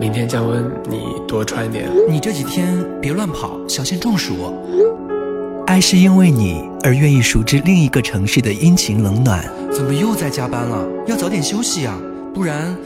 [0.00, 1.88] 明天降温，你多穿点。
[2.08, 4.34] 你这几天别乱跑，小心中暑。
[5.66, 9.44] 爱是因为你而愿意熟知另一个城市的阴晴冷暖。
[9.70, 10.86] 怎么又在加班了？
[11.06, 11.98] 要早点休息啊，
[12.34, 12.76] 不然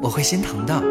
[0.00, 0.82] 我会心疼的。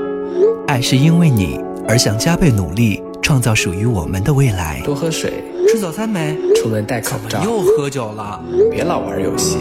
[0.67, 4.81] 爱是因为你而想加倍努力，创造属于我们的未来。
[4.85, 6.37] 多喝水，吃早餐没？
[6.55, 7.43] 出门戴口罩。
[7.43, 8.39] 又喝酒了，
[8.71, 9.57] 别老玩游戏。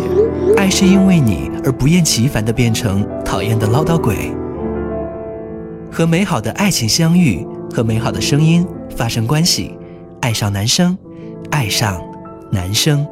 [0.56, 4.30] 爱是因为你而不厌其烦的变成讨厌的唠叨鬼。
[5.96, 7.42] 和美好的爱情相遇，
[7.72, 9.74] 和美好的声音发生关系，
[10.20, 10.94] 爱上男生，
[11.50, 11.98] 爱上
[12.52, 13.06] 男生。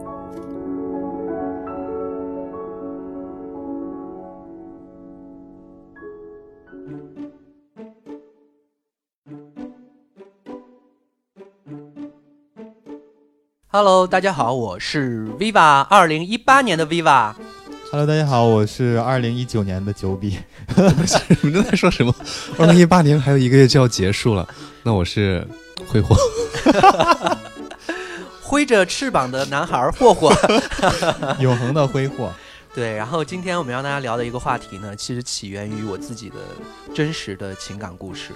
[13.69, 17.33] Hello，大家好，我是 Viva，二零一八年的 Viva。
[17.97, 20.37] Hello，大家好，我是二零一九年的九比。
[21.43, 22.13] 你们在说什么？
[22.59, 24.45] 二零一八年还有一个月就要结束了，
[24.83, 25.47] 那我是
[25.87, 26.17] 挥霍，
[28.43, 30.33] 挥着翅膀的男孩霍霍。
[31.39, 32.33] 永恒的挥霍。
[32.75, 36.35] 对，然后今天我们让大家聊的一个话题呢，其实起源于我自己的
[36.93, 38.33] 真实的情感故事。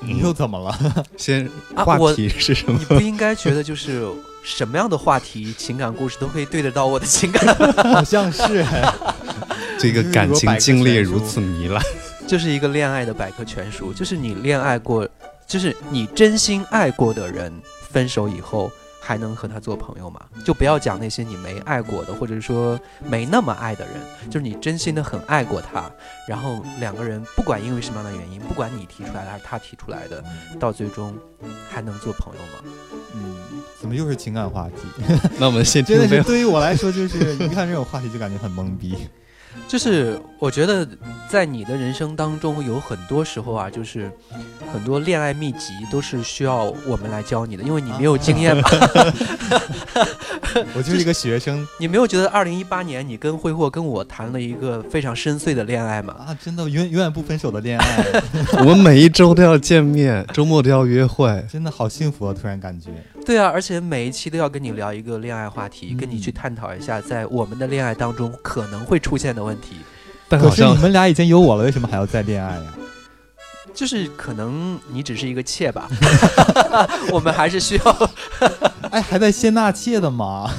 [0.00, 1.04] 你又怎么了？
[1.18, 2.84] 先啊话题是什么你？
[2.86, 4.08] 不应该觉得就是
[4.56, 7.54] 什么样的话题、情感故事都可以对得到我的情感，
[7.92, 8.94] 好像是哎。
[9.78, 11.80] 这个感情经历如此糜烂，
[12.26, 15.06] 就是一个恋爱的百科全书，就是你恋爱过，
[15.46, 17.52] 就是你真心爱过的人，
[17.90, 18.72] 分手以后
[19.08, 20.20] 还能和他做朋友吗？
[20.44, 22.78] 就不要讲那些你没爱过的，或者说
[23.08, 23.94] 没那么爱的人，
[24.30, 25.90] 就是你真心的很爱过他，
[26.28, 30.22] 然后两个人不管因为什么样的原因，不管你提出来的还是他提出来的，
[30.60, 31.16] 到最终
[31.70, 32.70] 还能做朋友吗？
[33.14, 33.36] 嗯，
[33.80, 35.06] 怎么又是情感话题？
[35.40, 35.96] 那我们先听？
[35.96, 39.08] 真的是对于我来说，就是一看这种话题就感觉很懵逼。
[39.66, 40.86] 就是我觉得
[41.28, 44.10] 在你的人生当中，有很多时候啊，就是
[44.72, 48.62] 很多恋爱秘籍都是需要我们来教你的，因为你没有经验嘛。
[50.74, 56.14] 我就是一个学生你没有觉得二零一八年你跟挥霍跟我谈了一个非常深邃的恋爱吗？
[56.18, 58.22] 啊，真的永永远不分手的恋爱，
[58.60, 61.44] 我们每一周都要见面，周末都要约会。
[61.50, 62.34] 真的好幸福啊！
[62.40, 62.90] 突然感觉，
[63.28, 69.76] 对啊，而且每一期都要跟你聊一个恋爱话题，嗯跟你去探讨一下在我们的恋爱当中可能会出现的问题。
[69.76, 69.84] 可
[70.30, 72.62] 但可是你们 俩已经有我了，为什么还要再恋爱呀？
[73.74, 75.90] 就是可能你只是一个妾吧，
[77.12, 78.10] 我们还是需要。
[78.90, 80.50] 哎，还在先纳妾的吗？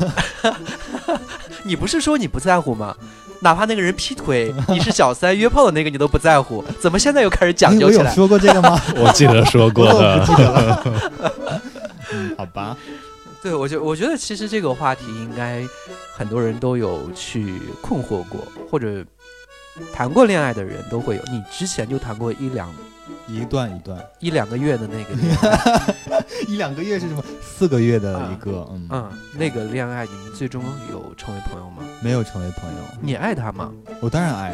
[1.64, 2.96] 你不是说你不在乎吗？
[3.42, 8.14] 哪怕那个人劈腿，你是小三约炮的那个，你都不在乎，怎么现在又开始讲哎我有究起来？
[8.14, 8.80] 说过这个吗？
[8.98, 10.84] 我记得说过的，记得了。
[12.14, 12.76] 嗯，好吧。
[13.42, 15.66] 对，我觉我觉得其实这个话题应该
[16.14, 19.06] 很多人都有去困惑过，或者
[19.94, 21.22] 谈过恋爱的人都会有。
[21.32, 22.70] 你之前就谈过一两
[23.28, 27.24] 一段一段，一两个月的那个 一两个月是什么？
[27.42, 30.62] 四个月的一个，嗯，嗯，那个恋爱你们最终
[30.92, 31.84] 有成为朋友吗？
[32.02, 32.80] 没有成为朋友。
[33.02, 33.72] 你爱他吗？
[34.02, 34.54] 我当然爱，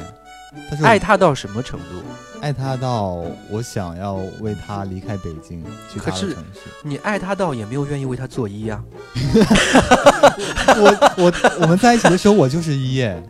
[0.84, 2.04] 爱他到什么程度？
[2.42, 6.60] 爱他到我想要为他离开北京去他的可是城市。
[6.84, 8.84] 你爱他到也没有愿意为他做揖啊？
[10.78, 13.24] 我我我们在一起的时候，我就是一耶，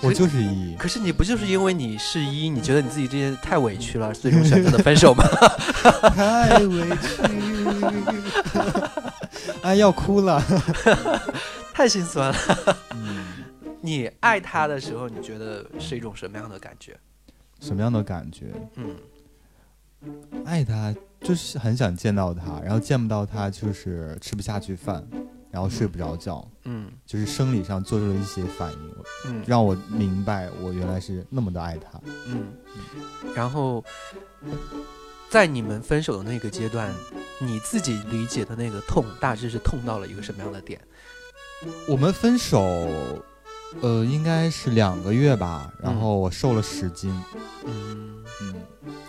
[0.00, 0.74] 我就是一。
[0.78, 5.24] 可是你不就是因为你是一，你觉得你自己这些太委屈了，最终选择了分手吗？
[6.14, 7.22] 太委屈，
[9.62, 10.42] 哎，要哭了。
[11.74, 12.36] 太心酸了。
[12.94, 13.25] 嗯，
[13.86, 16.98] 你爱他的时候，你觉得是一种什么样的感觉？
[17.60, 18.52] 什么样的感觉？
[18.74, 18.96] 嗯，
[20.44, 25.06] 爱他就是很想见到他，然后见不到他就是吃不下去饭，
[25.52, 28.94] 然后睡不着觉，嗯就是生理上做出了一些反应，
[29.26, 32.00] 嗯让我明白我原来是那么的爱他。
[32.26, 32.48] 嗯，
[33.36, 33.84] 然后
[35.30, 36.92] 在你们分手的那个阶段，
[37.40, 40.80] 你自己理解的那个痛，大致是痛到了一个什么样的点？
[41.88, 42.60] 我们分手，
[43.82, 47.12] 呃，应该是两个月吧，然后我瘦了十斤。
[47.64, 48.54] 嗯，嗯，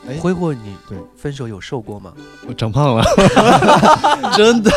[0.08, 2.14] 哎，挥霍你对分手有瘦过吗？
[2.48, 3.04] 我长胖了，
[4.36, 4.72] 真的。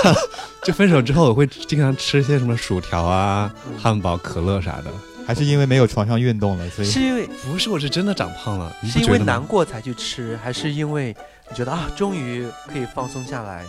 [0.63, 4.91] 就分手之后，我会经常吃一些什么薯条啊、汉堡、可乐啥的。
[5.27, 8.75] 还是因为没有床上运动了，所以是因为不是，我是真的长胖了。
[8.85, 11.15] 是因为难过才去吃，还是因为
[11.49, 13.65] 你觉得啊，终于可以放松下来？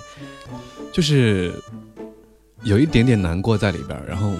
[0.92, 1.54] 就是
[2.64, 4.34] 有一点点难过在里边，然后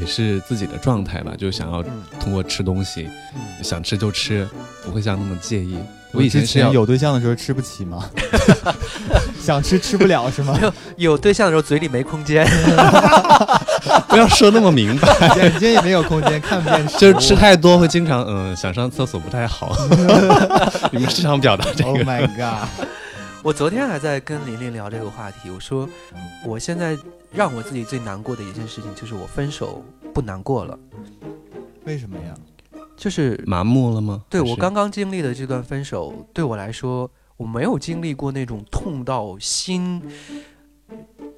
[0.00, 4.48] 也是自己的状态吧，就想要嗯通过吃东西，嗯想吃就吃，
[4.84, 5.78] 不会像那么介意。
[6.12, 8.08] 我以前是有对象的时候吃不起吗？
[9.38, 10.58] 想吃吃不了是吗？
[10.96, 12.46] 有对象的时候嘴里没空间，
[14.08, 16.86] 不要说那么明白，眼睛也没有空间，看不见。
[16.98, 19.76] 就是吃太多会经常嗯想上厕所不太好。
[20.90, 22.66] 你们是想表达这 Oh my god！
[23.42, 25.86] 我昨天还在跟琳琳聊这个话题，我说
[26.46, 26.96] 我现在
[27.36, 29.84] 让我自己最难过的一件事情就是我分手
[30.14, 30.78] 不难过了，
[31.84, 32.34] 为什么呀？
[32.96, 34.24] 就是麻木了吗？
[34.30, 40.02] 对我刚刚经历的这段分手，对我来说，我没有经历过那种痛到心，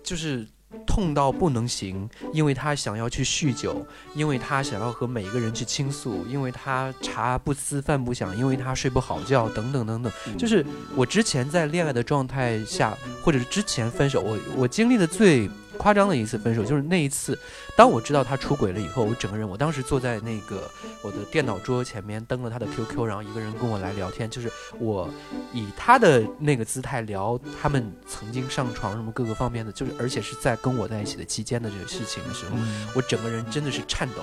[0.04, 0.46] 就是
[0.86, 3.84] 痛到不能行，因为他想要去酗酒，
[4.14, 10.12] 因为他想要和每一个人去倾诉，因为他茶不思饭不想，因为他睡不好觉，等等等等。
[10.38, 17.38] 就是我之前在恋爱的状态下，或者是之前分手，我我经历的最夸张的一次分手，就是那一次，
[17.76, 20.70] 当我知道他出轨了以后，我整个人，我当时坐在那个
[21.02, 25.08] 我的电脑桌前面，登了他的 QQ，然后一个人跟我来聊天，就是我
[25.52, 34.22] 以他的那个姿态聊他们曾经上床什么各个方面的，就是而且是在跟我在一起的期间的这个事情的时候，嗯我整个人真的是颤抖，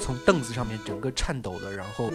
[0.00, 2.10] 从凳子上面整个颤抖的，然后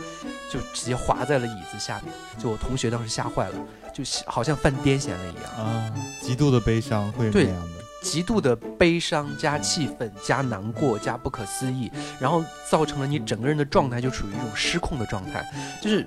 [0.49, 3.55] 就直接滑在了椅子下面，就我同学当时吓坏了，
[3.93, 5.65] 就好像犯癫痫了一样。
[5.65, 7.78] 啊，极度的悲伤会是对那样的。
[8.01, 15.45] 极度的悲伤加气愤加难过加不可思议，然后造成了你整个人的状态就处于一种失控的状态，
[15.81, 16.05] 就是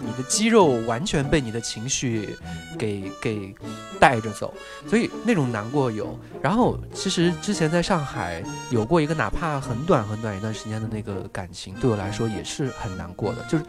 [0.00, 2.36] 你的肌肉完全被你的情绪
[2.78, 3.54] 给给
[4.00, 4.54] 带着走，
[4.88, 6.18] 所以那种难过有。
[6.40, 13.64] 然后其实之前在上海有过一个哪怕很短很短一段时间的那个感情，对我来说也是很难过的，就是。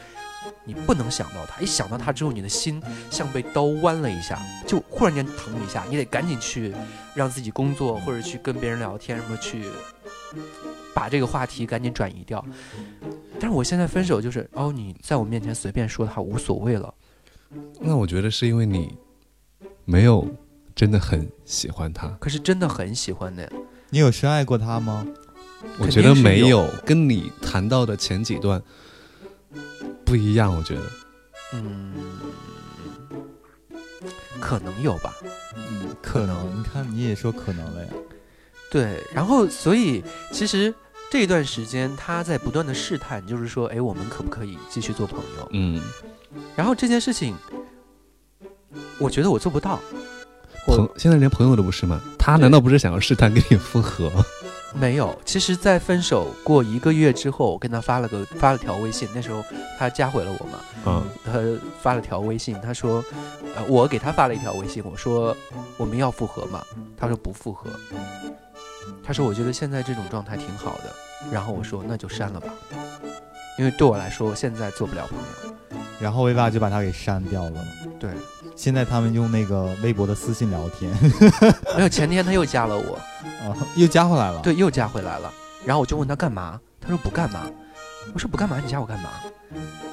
[0.64, 6.74] 你不能想到他，一想到他之后，你的心像被刀剜了一下，就忽然间疼一下，你得赶紧去
[7.14, 9.66] 让自己工作或者去跟别人聊天什么去
[10.94, 12.44] 把这个话题赶紧转移掉。
[13.40, 16.94] 但是我现在分手就是哦，你在我面前随便说他无所谓了。
[17.80, 18.96] 那我觉得是因为你
[19.86, 20.28] 没有
[20.76, 23.52] 真的很喜欢他，可是真的很喜欢的，
[23.90, 25.06] 你有深爱过他吗？
[25.78, 28.62] 我觉得没有，跟你谈到的前几段
[30.10, 30.52] 不一样。
[30.54, 30.82] 我觉得
[31.54, 31.94] 嗯，
[34.40, 35.14] 可能有吧。
[35.56, 36.60] 嗯，可能。
[36.60, 37.92] 你看，你也说可能了呀。
[38.72, 40.74] 对，然后所以其实
[41.12, 45.48] 这一段时间他在不断的试探，就是说，哎，我们可不可以继续做朋友？
[45.52, 45.82] 嗯，
[46.56, 47.36] 然后这件事情，
[48.98, 49.80] 我觉得我做不到。
[50.68, 52.02] 我朋现在连朋友都不是吗？
[52.18, 54.12] 他难道不是想要试探跟你复合？
[54.74, 59.44] 没有，其实，在分手过一个月之后，我跟他发了个发了条微信，那时候
[59.78, 61.40] 他加回了我嘛，嗯，他
[61.82, 63.04] 发了条微信，他说，
[63.56, 65.36] 呃，我给他发了一条微信，我说
[65.78, 66.64] 我们要复合嘛，
[66.96, 67.70] 他说不复合，
[69.04, 70.96] 他说我觉得现在这种状态挺好的，
[71.32, 72.54] 然后我说那就删了吧，
[73.58, 77.66] 因为对我来说现在做不了朋友，然后薇爸就把他给删掉了。
[78.00, 78.12] 对，
[78.60, 80.92] 现在他们用那个微博的私信聊天
[81.78, 82.96] 没有前天他又加了我，
[83.42, 85.32] 啊，又加回来了。，对，又加回来了，
[85.64, 87.50] 然后我就问他干嘛，他说不干嘛，
[88.14, 89.12] 我说不干嘛，你加我干嘛？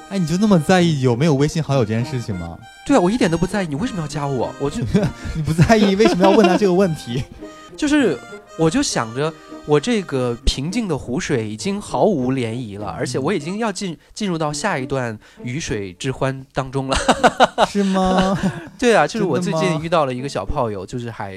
[0.09, 2.57] 哎，你就那么在意有没有微信好友这件事情吗？
[2.85, 4.53] 对啊，我一点都不在意，你为什么要加我？
[4.59, 4.83] 我就
[5.33, 7.23] 你不在意，为什么要问他这个问题？
[7.77, 8.19] 就是，
[8.57, 9.33] 我就想着，
[9.67, 16.97] 我这个平静的湖水已经毫无涟漪了，而且我已经要进进入到下一段鱼水之欢当中了。
[17.67, 18.37] 是吗？
[18.79, 21.35] 对啊，就是我最近遇到了一个小炮友，就是还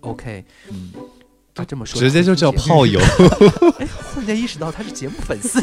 [0.00, 0.92] OK 嗯，
[1.56, 2.52] 啊，这么说直接就叫。
[2.52, 3.00] 炮友。
[3.78, 5.60] 哎，忽然间意识到他是节目粉丝，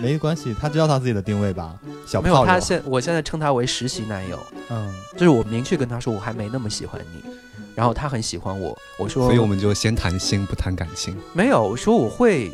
[0.00, 1.76] 没关系，他知道他自己的定位吧？
[2.06, 2.60] 小没有他。
[2.60, 4.38] 现我现在称他为实习男友，
[4.70, 7.30] 嗯，就是我明确跟他说我还没那么喜欢你，
[7.74, 11.16] 然后他很喜欢我，我说所以我们就先谈心，不谈感情。
[11.32, 12.50] 没有，我说我会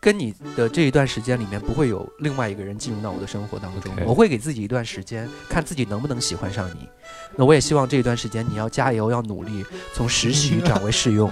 [0.00, 6.88] 跟你的这一段时间里面不会有另外一个人进入到我的生活当中我会给自己一段时间，看自己能不能喜欢上你。
[7.36, 11.30] 那我也希望这一段时间你要加油，要努力，从实习转为试用。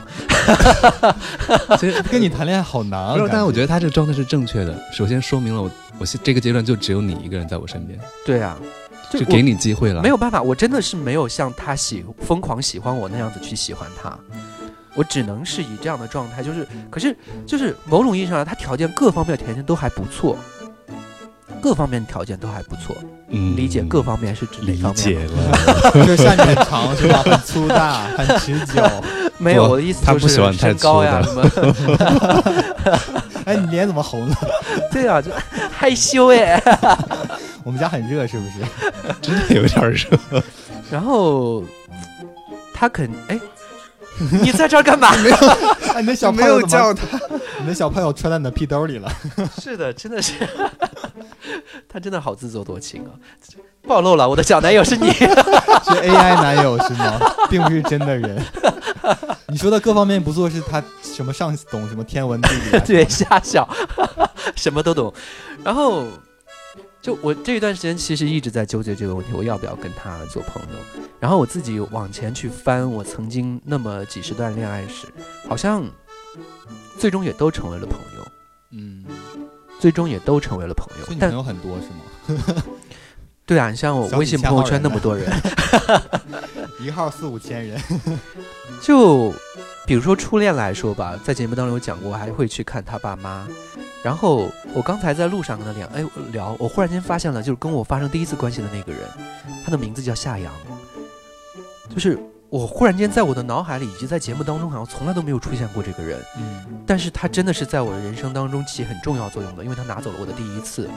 [1.80, 4.78] 其实跟你谈恋爱好难但是我觉得他这个状态是正确的。
[4.92, 8.58] 首先说明了我，我现这个阶段就只有你一个人在我身边，对啊，
[9.10, 10.02] 就就给你机会了。
[10.02, 14.16] 没有办法，我真的是没有像他喜疯狂喜欢我那样子去喜欢他。
[14.94, 20.36] 我只能是以这样的状态，就是，可是，就是某种意义上来，他条件各方面的条件都还不错，
[21.62, 22.96] 各方面条件都还不错。
[23.30, 25.18] 嗯理解各方面是指哪方面解？
[25.26, 25.92] 了。
[26.04, 27.22] 就是下面很长是吧？
[27.22, 28.82] 很粗大， 很持久。
[29.36, 32.44] 没有，我的意思就是不喜欢太身高呀粗什么，
[33.44, 34.36] 哎，你脸怎么红了？
[34.90, 35.30] 对啊，就
[35.70, 36.60] 害羞哎。
[37.68, 38.64] 我们家很热，是不是？
[39.20, 40.42] 真的有点热。
[40.90, 41.62] 然后
[42.72, 43.38] 他肯哎，
[44.42, 45.10] 你在这儿干嘛？
[45.92, 47.20] 哎，你的小没有叫叫他，
[47.60, 49.12] 你的小朋友揣在你的屁兜里了。
[49.60, 50.32] 是的，真的是，
[51.86, 53.12] 他他真的好自作多情啊！
[53.86, 55.10] 暴露了，我的小男友是你。
[55.10, 57.20] 是 AI 男友是吗？
[57.50, 58.42] 并不是真的人。
[59.48, 62.80] 你说的各方面不做，是他什么上懂什么天文地理、啊？
[62.86, 63.68] 对，瞎想，
[64.56, 65.12] 什么都懂。
[65.62, 66.04] 然后，
[67.00, 70.78] 就我这一段时间其实一直在纠结这个问题，我要不要跟他做朋友？
[71.20, 75.06] 然后我自己往前去翻我曾经那么几十段恋爱史，
[75.48, 75.84] 好像
[76.98, 78.28] 最终也都成为了朋友，
[78.72, 79.04] 嗯，
[79.80, 81.06] 最终也都成为了朋友。
[81.08, 81.86] 但所以你朋友很多是
[82.54, 82.62] 吗？
[83.46, 85.32] 对啊，你像我微信朋友圈那么多人，
[86.78, 87.80] 一号四五千人，
[88.82, 89.32] 就
[89.86, 93.48] 比如说初恋来说吧，在节目当中有讲过，还会去看他爸妈。
[94.04, 99.00] 然后我刚才在路上跟他聊，哎聊，我忽然间发现了，就是跟我发生第一次关系的那个人，
[99.64, 100.52] 他的名字叫夏阳，
[101.88, 110.88] 就是我忽然间在我的脑海里以及在节目当中好像从来都没有出现过这个人，嗯，但是他真的是在我的人生当中起很重要作用的，因为他拿走了我的第一次，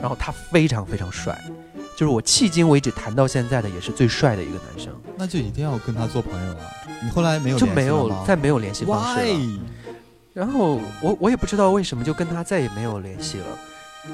[0.00, 1.38] 然后他非常非常帅，
[1.96, 6.60] 就是我迄今为止谈到现在的也是最帅的一个男生，那就一定要跟他做朋友了！
[7.04, 9.38] 你后来没有就没有再没有联系方式了。
[10.32, 13.46] 然后我我也不知道为什么就跟他再也没有联系了。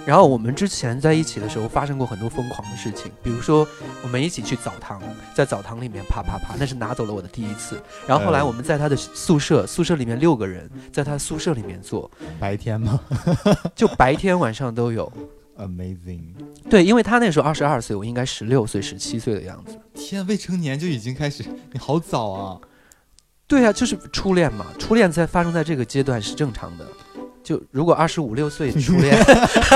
[0.04, 3.66] 然后我们之前在一起的时候发生过很多疯狂的事情，比如说
[4.02, 5.00] 我们一起去澡堂，
[5.34, 7.80] 在澡堂里面啪啪啪，那是拿走了我的第一次。
[8.06, 12.98] 然后后来嗯我们在他的宿舍，宿舍里面六个人，在他宿舍里面做，白天吗
[13.76, 15.12] 就白天晚上都有。
[15.56, 16.34] ？Amazing！
[16.68, 19.78] 对，因为他那时候二十二岁，我应该十六岁、十七岁的样子。
[19.94, 22.60] 天，未成年就已经开始，你好早啊！
[23.46, 26.84] 对啊，就是初恋嘛，初恋在发生在这个阶段是正常的。
[27.42, 29.14] 就如果二十五六岁初恋，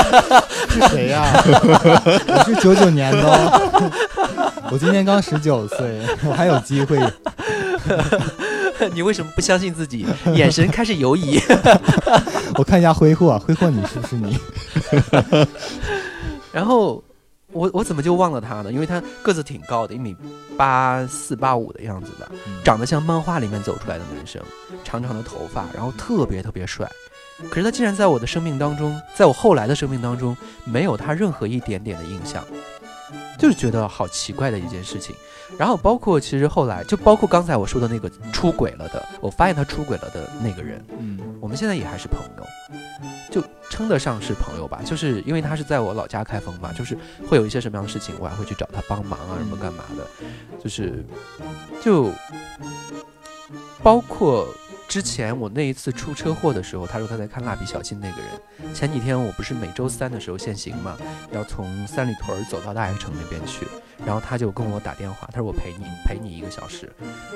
[0.70, 6.98] 是谁呀、我是九九年的哦，我今年刚十九岁，我还有机会。
[8.94, 10.06] 你为什么不相信自己？
[10.34, 11.38] 眼神开始犹疑。
[12.56, 14.38] 我看一下挥霍，挥霍你是不是你？
[16.50, 17.04] 然后
[17.58, 18.72] 我我怎么就忘了他呢？
[18.72, 20.16] 因为他个子挺高的，一米
[20.56, 22.30] 八四八五的样子吧，
[22.64, 24.40] 长得像漫画里面走出来的男生，
[24.84, 26.88] 长长的头发，然后特别特别帅。
[27.50, 32.44] 可是他竟然在我的生命当中，在我后来的生命当中，没有他任何一点点的印象，
[33.38, 35.14] 就是觉得好奇怪的一件事情。
[35.56, 42.44] 然后包括其实后来，就包括刚才我说的那个出轨了的，我发现他出轨了的那个人，嗯，我们现在也还是朋友，
[43.30, 44.82] 就称得上是朋友吧。
[44.84, 50.06] 就是因为他是在我老家开封嘛，就是会有一些什么样的事情，我还会去找他帮忙啊，什么干嘛的，
[50.62, 51.02] 就是
[51.82, 52.12] 就
[53.82, 54.46] 包括
[54.88, 58.74] 之前我那一次出车祸的时候，他说他在看蜡笔小新那个人。
[58.74, 60.96] 前几天我不是每周三的时候限行嘛，
[61.30, 63.66] 要从三里屯儿走到大学城那边去，
[64.04, 66.90] 然后他就跟我打电话，他说我陪你陪你一个小时，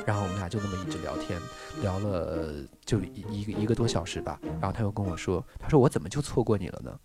[0.07, 1.39] 然后我们俩就那么一直聊天，
[1.83, 2.55] 聊了
[2.87, 6.99] 就一一个一个多小时吧，然后他又跟我说，他说我怎么就错过你了呢？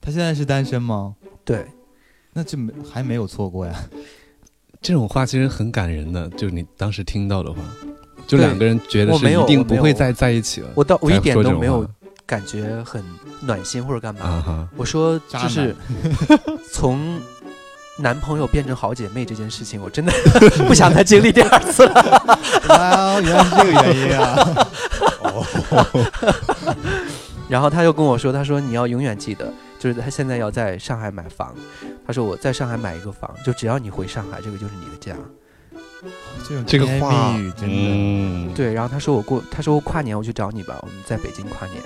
[0.00, 1.14] 他现在是单身吗？
[1.44, 1.66] 对，
[2.32, 3.78] 那就没还没有错过呀。
[4.80, 7.60] 这种话其实很感人的，就是你当时听到的话，
[8.26, 10.68] 就两个人觉得是我没有一定不会再在一起了。
[10.74, 11.86] 我到我一点都没有
[12.26, 13.02] 感觉很
[13.40, 15.74] 暖心或者干嘛，我说就是
[16.72, 17.20] 从
[17.98, 20.12] 男朋友变成好姐妹这件事情，我真的
[20.66, 22.38] 不想再经历第二次了。
[22.68, 24.66] 哇，原来是这个原因啊！
[27.48, 31.54] 然后他就跟我说，他说你要永远记得，就是他现在要在上海买房，
[32.06, 35.14] 他说我在上海买一个房，就只要你回上海，这个就是你的家。
[36.66, 41.80] 这个甜言话蜜语真的，嗯，对，然后他说我过，他说跨年我去找你吧，我们在北京跨年。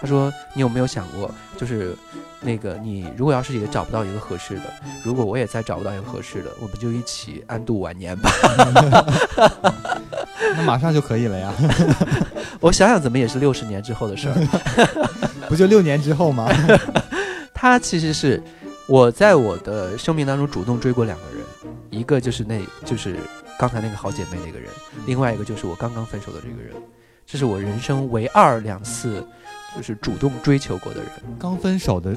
[0.00, 1.96] 他说你有没有想过，就是
[2.40, 4.62] 那个你如果要是也找不到一个合适的，
[5.04, 8.30] 如果我也再找不到一个合适的，我们就一起安度晚年吧。
[10.56, 11.54] 那马上就可以了呀，
[12.60, 14.34] 我想想怎么也是六十年之后的事儿。
[15.48, 16.48] 不就六年之后吗？
[17.54, 18.42] 他其实是
[18.86, 21.44] 我在我的生命当中主动追过两个人，
[21.90, 23.16] 一个就是那就是
[23.62, 24.68] 刚才那个好姐妹那个人，
[25.06, 26.72] 另外一个就是我刚刚分手的这个人，
[27.24, 29.24] 这是我人生唯二两次
[29.76, 31.08] 就是主动追求过的人。
[31.38, 32.12] 刚分手的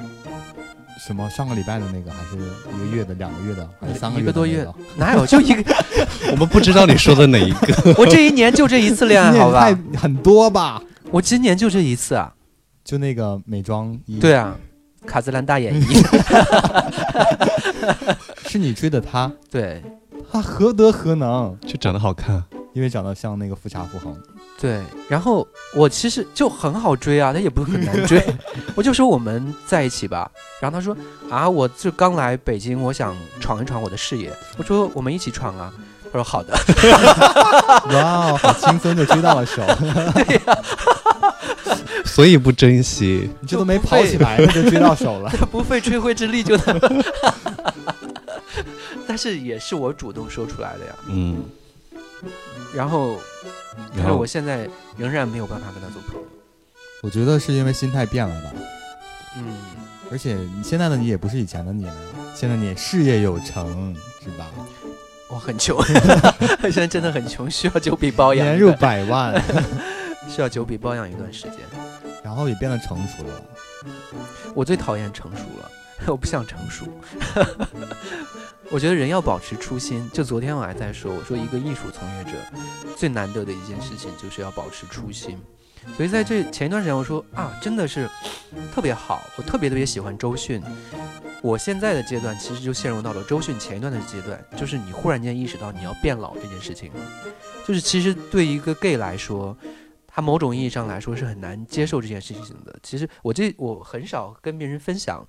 [1.05, 1.29] 什么？
[1.29, 2.37] 上个礼拜的那个，还是
[2.75, 4.75] 一个月的、两个月的，还是三个月的一个多月那个？
[4.97, 5.75] 哪有就一个？
[6.31, 7.93] 我们不知道你说的哪一个。
[7.95, 9.69] 我这一年就这一次恋爱，好吧？
[9.95, 10.81] 很多吧？
[11.11, 12.33] 我今年就这一次啊。
[12.83, 14.57] 就那个美妆衣，对，啊，
[15.05, 15.85] 卡姿兰大眼衣。
[18.49, 19.83] 是你追的他，对
[20.31, 21.57] 他何德何能？
[21.65, 24.15] 就长得好看，因为长得像那个富察傅恒，
[24.59, 28.21] 对，然后我其实就很好追啊，他也不是很难追，
[28.75, 30.29] 我就说我们在一起吧。
[30.59, 30.95] 然后他说
[31.29, 34.31] 啊，我就刚来北京，我想闯一闯我的事业。
[34.57, 35.71] 我说我们一起闯啊。
[36.11, 36.53] 他说好的。
[37.93, 39.61] 哇，好轻松就追到了手。
[42.05, 43.29] 所以不珍惜。
[43.41, 45.29] 你这都没跑起来呢，就追到手了。
[45.51, 46.79] 不费吹灰之力就能，
[49.15, 50.95] 但是也是我主动说出来的呀。
[51.07, 51.45] 嗯，
[52.73, 53.17] 然后，
[53.73, 54.67] 但是然后我现在
[54.97, 56.27] 仍然没有办法跟他做朋友。
[57.01, 58.51] 我觉得是因为心态变了吧，
[59.37, 59.55] 嗯，
[60.11, 61.95] 而且你现在的你也不是以前的你了，
[62.35, 64.51] 现在你事业有成，是吧？
[65.29, 65.81] 我很穷，
[66.63, 69.41] 现在真的很穷，需要九笔包养，年入百万，
[70.27, 71.59] 需要九笔包养一段时间。
[72.21, 73.41] 然后也变得成熟了。
[74.53, 75.71] 我最讨厌成熟了，
[76.11, 76.85] 我不想成熟。
[78.71, 80.09] 我觉得人要保持初心。
[80.13, 82.31] 就昨天我还在说，我说一个艺术从业者
[82.95, 85.37] 最难得的一件事情就是要保持初心。
[85.95, 88.09] 所以在这前一段时间，我说啊，真的是
[88.73, 90.61] 特别好，我特别特别喜欢周迅。
[91.43, 96.91] 我现在的阶段其实就陷入到了周迅前一段的阶段，就是你忽然间意识到你要变老这件事情，
[97.67, 99.55] 就是其实对一个 gay 来说，
[100.07, 102.75] 他某种意义上来说是很难接受这件事情的。
[102.81, 105.23] 其实我这我很少跟别人分享，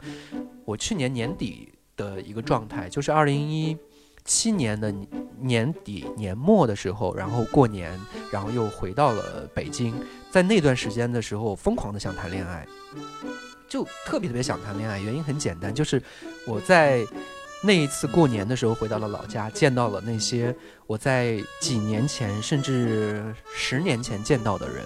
[0.64, 3.76] 我去年年底的一个状态，就是二零一
[4.24, 4.92] 七年的
[5.40, 7.98] 年底年末的时候，然后过年，
[8.30, 9.94] 然后又回到了北京，
[10.30, 12.66] 在那段时间的时候，疯狂的想谈恋爱，
[13.68, 14.98] 就特别特别想谈恋爱。
[14.98, 16.02] 原因很简单，就是
[16.46, 17.06] 我在
[17.62, 20.54] 那一次过年的时候回到了老家，见到了那些
[20.86, 24.84] 我在几年前甚至十年前见到的人，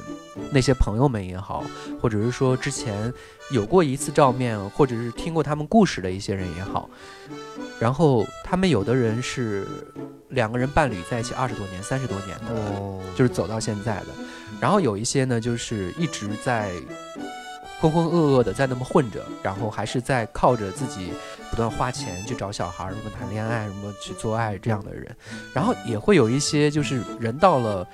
[0.50, 1.64] 那些朋友们也好，
[2.00, 3.12] 或者是说之前
[3.50, 6.88] 有过一次照面，或者是听过他们故事的一些人也好，
[7.78, 9.66] 然后他们有的人是
[10.28, 14.06] 两个人伴侣在一起二十多年、三十多年的，哦就是走到现在的。
[14.60, 16.70] 然后有一些呢，就是一直在
[17.80, 21.12] 浑浑噩噩的在那么混着，然后还是在靠着自己
[21.50, 25.14] 不断花钱去找小孩儿，什么谈恋爱，什么去做爱这样的人。
[25.52, 27.86] 然后也会有一些就是人到了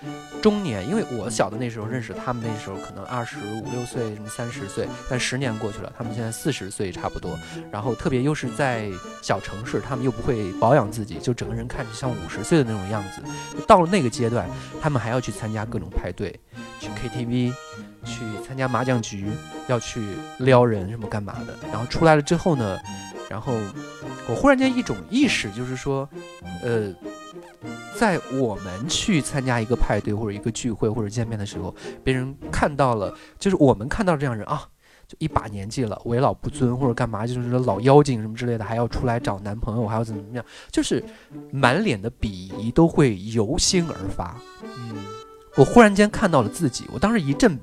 [0.43, 7.39] 中年，因为我小的那时候认识他们，那时候可能二十五六岁，什么三十岁，但十年过去了，他们现在四十岁差不多。
[7.71, 8.91] 然后特别又是在
[9.23, 13.23] 小城市，他们又不会保养自己，就整个人看着像五十岁的那种样子。
[13.67, 14.49] 到了那个阶段，
[14.81, 16.39] 他们还要去参加各种派对，
[16.79, 17.53] 去 KTV，
[18.05, 19.31] 去参加麻将局，
[19.67, 20.01] 要去
[20.39, 21.57] 撩人什么干嘛的。
[21.73, 22.79] 然后出来了之后呢，
[23.29, 23.55] 然后
[24.29, 26.09] 我忽然间一种意识，就是说，
[26.63, 26.95] 呃，
[27.95, 34.69] 在我们去参加一个派对或者一个聚会或者见面的时候，别人看到了，就是我们看到这样人啊。
[35.09, 41.01] 就一把年纪了，为老不尊或者干嘛，就是说老妖精什么之类的，还要出来找男朋友，还要怎么怎么样，就是
[41.53, 42.27] 满脸的鄙
[42.59, 44.37] 夷都会由心而发。
[44.65, 44.97] 嗯，
[45.55, 47.57] 我忽然间看到了自己，我当时一阵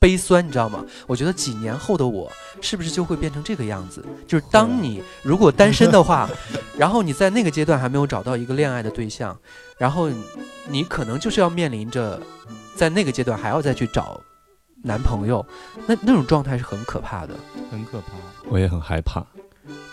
[0.00, 0.84] 悲酸，你知道吗？
[1.06, 2.32] 我觉得几年后的我
[2.62, 4.04] 是不是就会变成这个样子？
[4.26, 6.28] 就是当你如果单身的话，
[6.76, 9.38] 然后你在那个阶段还没有找到一个恋爱的对象，
[9.78, 10.10] 然后
[10.66, 12.20] 你可能就是要面临着
[12.74, 14.18] 在那个阶段还要再去找
[14.82, 15.44] 男朋友，
[15.86, 17.34] 那那种状态是很可怕的。
[17.70, 18.06] 很可怕。
[18.48, 19.22] 我也很害怕。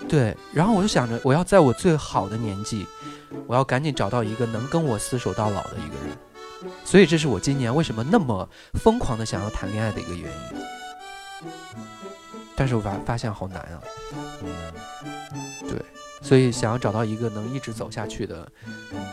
[0.08, 2.88] 对，然后我就想着，我要在我最好的年纪，
[3.46, 6.18] 我要赶紧找到一个能跟我厮守到老的一个人。
[6.84, 8.48] 所以这是我今年为什么那么
[8.82, 10.62] 疯狂的想要谈恋爱的一个原因。
[12.56, 13.78] 但是我发发现好难啊，
[15.70, 15.80] 对，
[16.24, 18.52] 所以想要找到一个能一直走下去的，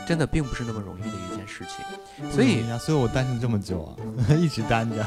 [0.09, 2.31] 真的并不是那么容易的一件事情。
[2.31, 3.93] 所以呀，所以我单身这么久啊，
[4.35, 5.07] 一直单着。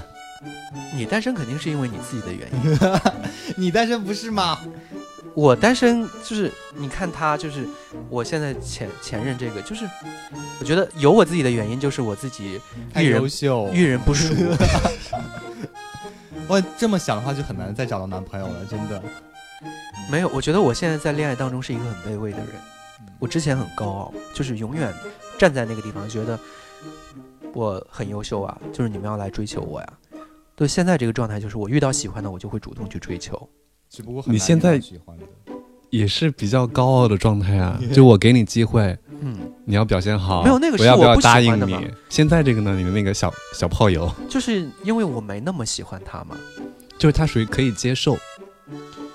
[0.94, 2.80] 你单身肯定是因为你自己的原因。
[3.58, 4.60] 你单身不是吗？
[5.38, 7.64] 我单身就是你看他就是
[8.10, 9.88] 我现在前前任这个就是，
[10.60, 12.60] 我觉得有我自己的原因，就是我自己
[12.92, 13.70] 太遇人优秀。
[13.72, 14.34] 遇人不淑。
[16.50, 19.00] 我这么想的话，就很难再找到男朋友了，真的。
[20.10, 22.48] 没有，我觉得我现在在恋爱当中是一个很卑微的人。
[23.20, 24.92] 我之前很高傲，就是永远
[25.38, 26.40] 站在那个地方，觉得
[27.54, 29.88] 我很优秀啊，就是你们要来追求我呀。
[30.56, 33.48] 对，现在这个状态就是我遇到喜欢的，我就会主动去追求。
[33.90, 34.80] 只不过很你现在
[35.90, 40.44] 也是比较高傲的状态啊， 就我给你机会，嗯，你要表现好。
[40.44, 41.88] 没有那个是我要不我要答应你？
[42.10, 46.38] 现在这个呢，你的那个小小炮友，就是因为我没那么喜欢他嘛，
[46.98, 48.18] 就是他属于可以接受，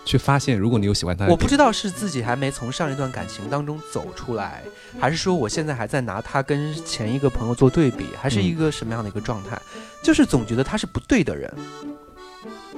[0.06, 4.62] 去发现如果你有喜欢他，我不知道是自己还没从上一段感情当中走出来，
[4.98, 9.60] 还是说我现在还在拿他跟前一个朋友做对比，还是一个什么样的一个状态？
[10.02, 11.52] 就是总觉得他是不对的人，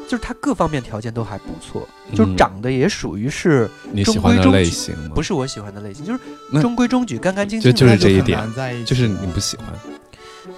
[0.06, 4.94] 就是他各方面条件都还不错，就长得也属于是你喜欢的类型？
[5.14, 6.20] 不是我喜欢的类型，就是
[6.60, 7.76] 中规中矩、干干净净的。
[7.76, 8.38] 就是这一点
[8.84, 9.66] 就是你不喜欢，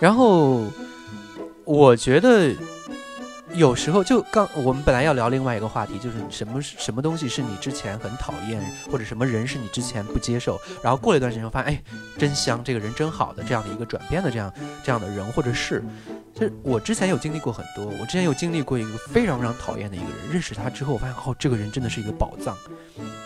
[0.01, 0.65] 然后
[1.65, 2.53] 我觉得
[3.57, 11.83] 有时候就刚我们本来要聊另外一个话题，就是什么什么东西是你之前很讨厌，或者什么人是你之前不接受，然后过了一段时间发现，哎，
[12.19, 14.53] 真香，这个人真好的这样的一个转变的这样
[14.85, 15.83] 这样的人或者事，
[16.35, 22.55] 就是我之前有经历过很多，我之前有经历过一个非常非常讨厌的一个人，认识他之后，我发现哦，这个人真的是一个宝藏，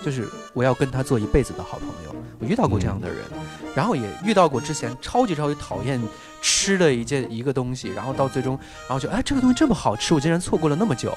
[0.01, 2.15] 就是我要跟他做一辈子的好朋友。
[2.39, 3.19] 我遇到过这样的人，
[3.75, 6.01] 然后也遇到过之前超级超级讨厌
[6.41, 11.17] 吃了一件一个东西，然后到最终，然后就哎这个东西这么好吃，我竟然错过了那么久。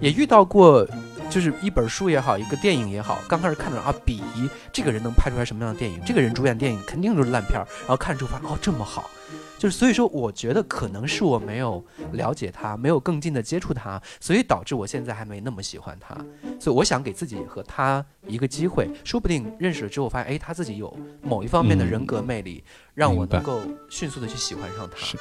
[0.00, 0.86] 也遇到过，
[1.30, 9.10] 就是一本书也好，一个电影也好，刚开始看到啊，鄙夷这个人能拍出来什么样的电影，这个人主演电影肯定就是烂片儿，然后看之后发现哦这么好。
[9.58, 16.14] 就是所以说，我觉得可能是我没有了解他，没有更近的接触他，所以导致我现在还没那么喜欢他。
[16.60, 22.62] 所以我想给自己和他一个机会，说不定认识了之后发现，哎，他自己有某一方面的人格魅力，
[22.94, 23.60] 让我能够
[23.90, 25.18] 迅速的去喜欢上他。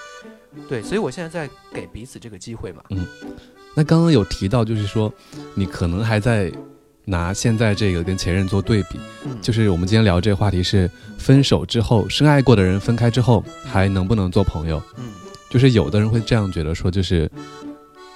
[0.69, 2.83] 对，所以我现在在给彼此这个机会嘛。
[2.91, 3.07] 嗯
[3.77, 5.13] 那刚刚有提到，就是说
[5.53, 6.51] 你可能还在
[7.05, 14.81] 拿现在这个跟前任做对比，嗯，就是我们今天聊这个话题是分手之后，深爱过的人分开之后还能不能做朋友？
[14.97, 15.03] 嗯
[15.47, 17.29] 就是有的人会这样觉得说，就是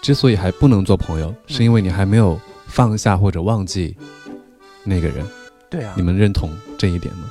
[0.02, 3.96] 之所以还不能做朋友，是因为你还没有放下或者忘记
[4.84, 5.24] 那个人。
[5.70, 7.30] 对啊你，们认同这一点吗？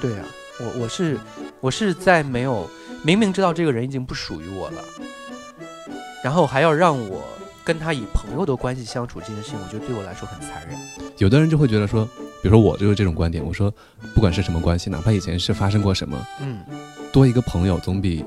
[0.00, 0.24] 对啊，
[0.58, 1.18] 我我是
[1.60, 2.66] 我是在没有
[3.04, 4.82] 明明知道这个人已经不属于我了，
[6.22, 7.22] 然后还要让我
[7.64, 10.78] 跟他以朋友的关系相处这件事情，我觉得对我来说很残忍。
[11.18, 12.04] 有的人就会觉得说，
[12.42, 13.72] 比如说我就是这种观点，我说
[14.14, 16.60] 不管是什么关系，哪怕以前是发生过什么，嗯，
[17.12, 18.24] 多一个朋友总比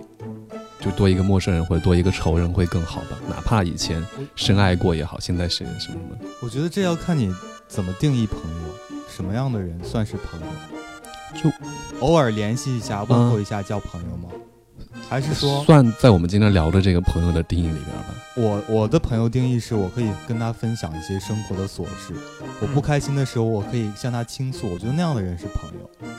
[0.80, 3.18] 就多一个陌生人或者多一个仇人会更好吧？
[3.28, 4.06] 哪怕以前
[4.36, 5.98] 深爱过也好，现在是什么什么，
[6.42, 7.34] 我觉得这要看你
[7.68, 10.46] 怎么定义朋友，什么样的人算是朋友？
[11.36, 11.52] 就
[12.00, 14.30] 偶尔联系一下、问候一下叫朋友吗？
[15.08, 18.16] 还是说算在我们今天聊的这个朋友的定义里边吧？
[18.36, 22.14] 我我的朋友定义是我可以跟他分享一些生活的琐事，
[22.62, 26.10] 我不开心的时候我可以向他倾诉，我觉得那样的人是朋友。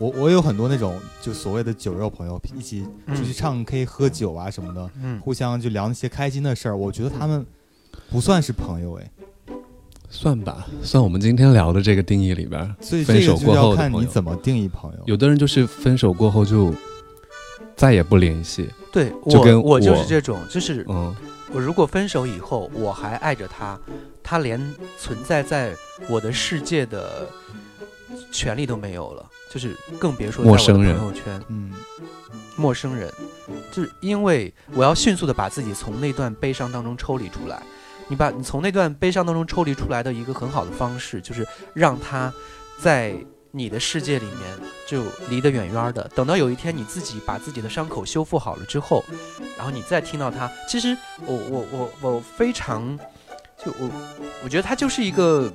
[0.00, 7.46] 我我有很多那种就所谓的酒肉朋友，一起出去唱 K 喝酒啊什么的，嗯，互相就聊那些开心的事儿，我觉得他们
[8.10, 9.10] 不算是朋友哎。
[10.10, 12.74] 算吧，算我们今天聊的这个定义里边。
[12.80, 14.98] 所以这个就分手过后要看你怎么定义朋友。
[15.06, 16.72] 有的人就是分手过后就
[17.76, 21.14] 再也不联系，对就跟我我就是这种，就是嗯，
[21.52, 23.78] 我如果分手以后我还爱着他，
[24.22, 25.74] 他连存在在
[26.08, 27.28] 我的世界的
[28.30, 31.42] 权利都没有了，就是更别说陌生人朋友圈。
[31.48, 31.72] 嗯，
[32.56, 33.12] 陌生人，
[33.72, 37.60] 就是因为我要迅速的把自己从那段悲伤当中抽离出来。
[38.06, 42.32] 你把你从那段悲伤当中抽离出来的一个很好的方式，就是让他
[42.78, 43.16] 在
[43.54, 46.10] 你的世界里面就离得远远的。
[46.14, 49.04] 等到有一天你自己把自己的伤口修复好了之后，
[49.56, 52.98] 然后你再听到他，其实我我我我非常，
[53.64, 53.90] 就我
[54.42, 55.52] 我觉得他就是一个。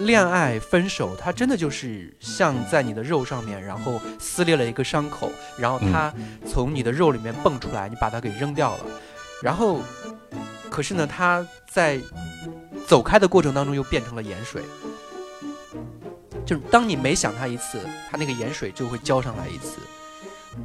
[0.00, 6.12] 恋爱分手，它真的就是像在你的肉上面，然后撕裂了一个伤口，然后它
[6.44, 8.84] 从你的肉里面蹦出来，你把它给扔掉了，
[9.40, 9.80] 然后，
[10.68, 12.00] 可是呢，它在
[12.88, 14.64] 走开的过程当中又变成了盐水，
[16.48, 17.78] 就是当你每想它一次，
[18.10, 19.80] 它那个盐水就会浇上来一次，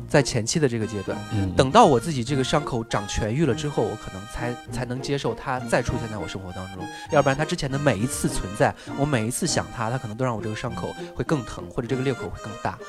[0.07, 1.17] 在前期的这个阶段。
[1.33, 1.53] 嗯。
[1.57, 12.79] 等到我自己这个伤口长痊愈了之后，我可能才才能接受它再出现在我生活当中，要不然它之前的每一次存在，我每一次想它，它可能都让我这个伤口会更疼，或者这个裂口会更大，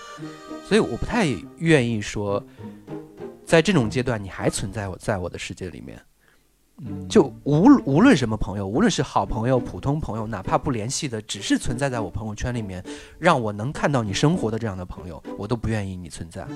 [0.65, 1.27] 所以我不太
[1.59, 2.41] 愿意说，
[3.45, 6.05] 在这种阶段你还存在我在我的世界里面，嗯
[7.09, 12.85] 就无无论什么朋友，无论是好朋友、普通朋友，哪怕不联系的，只是存在在我朋友圈里面，
[13.19, 16.47] 让我能看到你生活的这样的朋友，我都不愿意你存在。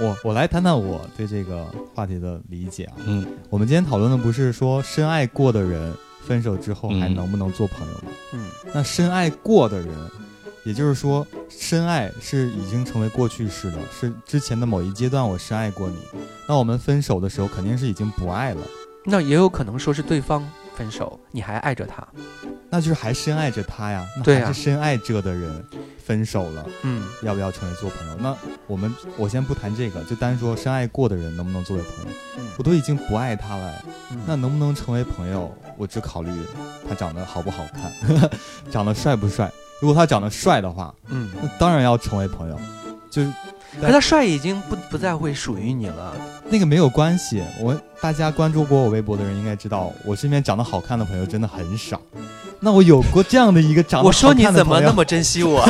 [0.00, 2.96] 我我来谈谈我对这个话题的理解啊。
[3.06, 8.10] 嗯我们今天讨论的不是说深爱过的人分手之后还嗯能不能做朋友吗？
[8.32, 9.88] 嗯那深爱过的人，
[10.64, 15.96] 也就是说，深爱是已经成为过去式了，是之前的某一阶段我深爱过你。
[16.46, 18.60] 那我们分手的时候肯定是已经不爱了，
[19.04, 22.06] 那也有可能说是对方分手，你还爱着他。
[22.70, 24.06] 那就是还深爱着他呀。
[24.24, 25.62] 那还是深爱着的人
[26.02, 28.16] 分手了，嗯要不要成为做朋友？
[28.18, 28.34] 那
[28.66, 32.10] 我们我先不谈这个，就单说深爱过的人能不能作为朋友。
[32.38, 35.54] 嗯我都已经不爱他了，嗯那能不能成为朋友？
[35.76, 36.30] 我只考虑
[36.88, 38.30] 他长得好不好看，
[38.70, 39.50] 长得帅不帅。
[39.82, 42.56] 如果他长得帅的话，嗯，那当然要成为朋友。
[43.10, 43.28] 就是
[43.80, 46.14] 可他帅已经不不再会属于你了。
[46.48, 52.00] 那个没有关系，我大家关注过我微博的人应该知道，我身边长得好看的朋友真的很少。
[52.60, 55.68] 那我有过这样的一个长得我说你怎么那么珍惜我？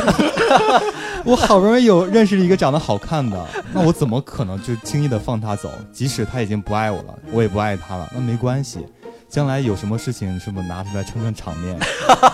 [1.25, 5.70] 我好不容易有认识了一个长得好看的，那我怎么可能就轻易的放他走？
[5.90, 8.87] 即使他已经不爱我了，我也不爱他了，那没关系。
[9.32, 11.78] 将来有什么事情是不是拿出来撑撑场面？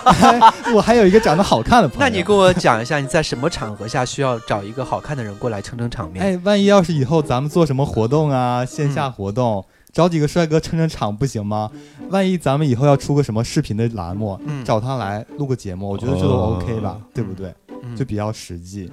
[0.75, 2.01] 我还有一个长得好看的朋友。
[2.01, 6.23] 那你跟我讲一下，你在什么场合下需要找一个好看的人过来撑撑场面？
[6.25, 11.71] 哎，万一要是以后咱们做什么活动啊，线下活动，找几个帅哥撑撑场不行吗？
[12.09, 17.53] 万一咱们以后要出个什么视频的栏目，嗯找他来录个节目，我觉得这都哦 OK 吧，对不对？
[17.81, 18.91] 嗯就比较实际。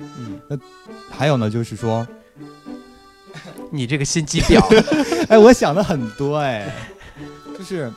[0.49, 0.61] 嗯，
[1.11, 2.07] 还有呢，就是说，
[3.73, 4.63] 你这个心机婊，
[5.29, 6.73] 哎，我想的很多哎，
[7.59, 7.91] 就是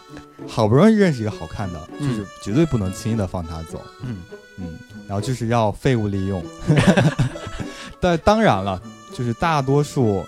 [0.48, 3.82] 好不容易认识一个好看的，嗯就是绝对不能轻易的放他走。
[4.04, 4.18] 嗯
[4.58, 6.44] 嗯，然后就是要废物利用。
[8.00, 8.82] 但当然了，
[9.14, 10.26] 就是大多数，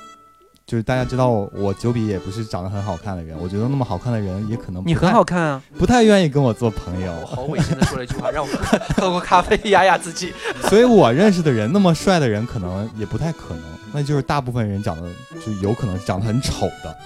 [0.65, 5.61] 就是大家知道我我九比也不是长得很好看的人，我觉得那么好看的人也可能不你很好看啊！
[5.77, 8.49] 不太愿意跟我做朋友我，好违心的说了一句话，让我
[8.95, 10.33] 喝过咖啡压压自己。
[10.69, 13.63] 所以我认识的人那么帅的人可能也不太可能，
[13.93, 15.09] 那就是大部分人长得
[15.45, 16.97] 就有可能是长得很丑的。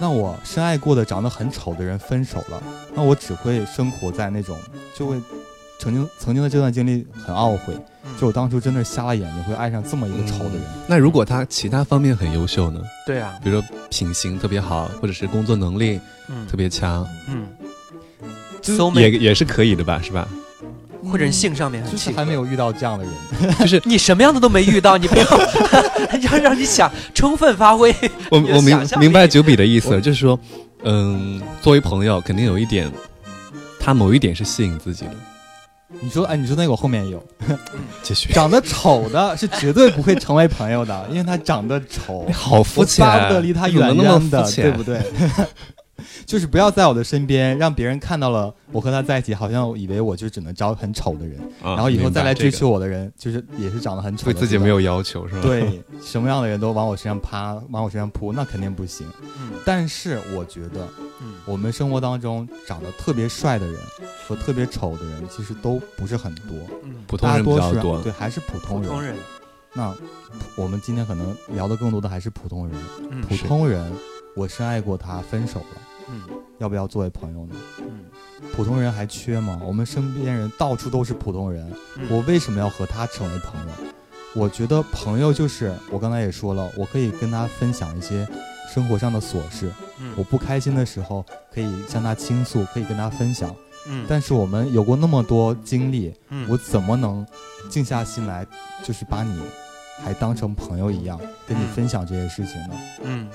[0.00, 2.62] 那我深爱过的长得很丑的人分手了，
[2.94, 4.58] 那我只会生活在那种
[4.94, 5.20] 就会
[5.78, 7.74] 曾经曾经的这段经历很懊悔，
[8.18, 10.62] 就我当初真的是瞎了眼睛会爱上这么一个丑的人。
[10.86, 12.80] 那如果他其他方面很优秀呢？
[13.06, 17.46] 对啊，比如说品行特别好，或者是工作能力嗯特别强，嗯
[18.62, 20.00] 就是，so 也也是可以的吧？
[20.02, 20.26] 是吧？
[21.10, 25.24] 或者是性上面很就是还没有遇到这样的人， 就是你什么样的都没遇到，你不要
[26.20, 27.94] 要让你想充分发挥。
[28.30, 30.38] 我我明明白九比的意思了，就是说，
[30.84, 32.90] 嗯，作为朋友，肯定有一点，
[33.78, 35.12] 他某一点是吸引自己的。
[36.02, 37.22] 你说，哎，你说那个我后面有，
[38.02, 42.24] 继续，长得丑的是绝对不会成为朋友的，因为他长得丑。
[42.26, 44.64] 你， 好肤我浅，巴不得离他远那么远的，肤浅？
[44.64, 45.00] 对不对？
[46.26, 59.06] 就是不要在我的身边，让别人看到了我和他在一起，好像以为我就只能招很丑的人，啊然后以后再来追求我的人，就是也是长得很丑的，对自己没有要求是吧？，对什么样的人都往我身上趴，往我身上扑，那肯定不行。
[59.38, 60.88] 嗯但是我觉得，
[61.20, 63.76] 嗯我们生活当中长得特别帅的人
[64.26, 68.02] 和特别丑的人，其实都不是很多，嗯，普通人比大多数较多。
[68.02, 68.88] 对，还是普通人。
[68.88, 69.14] 普通人，
[69.74, 69.94] 那
[70.56, 72.76] 我们今天可能聊的更多的还是普通人。
[73.10, 73.92] 嗯普通人，
[74.34, 76.22] 我深爱过他，分手了，嗯
[76.58, 77.54] 要不要作为朋友呢？
[77.80, 78.04] 嗯
[78.52, 79.60] 普通人还缺吗？
[79.64, 83.72] 我们身边人到处都是普通人，嗯我为什么要和他成为朋友？
[84.34, 88.26] 我觉得朋友就是我刚才也说了，我可以跟他分享一些
[88.72, 93.54] 生活上的琐事，嗯我不开心的时候可以向他倾诉，可以跟他分享。
[93.88, 97.26] 嗯，但是我们有过那么多经历，嗯我怎么能
[97.68, 98.46] 静下心来，
[98.84, 99.40] 就是把你
[100.02, 102.74] 还当成朋友一样跟你嗯分享这些事情呢？
[103.02, 103.28] 嗯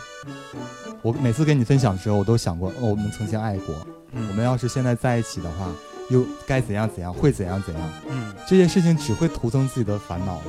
[1.02, 3.76] 我每次跟你分享的时候，我都想过，哦，我们曾经爱过，
[4.12, 5.72] 嗯我们要是现在在一起的话，
[6.10, 7.90] 又该怎样怎样，会怎样怎样？
[8.10, 8.34] 嗯。
[8.48, 10.42] 这些事情只会徒增自己的烦恼。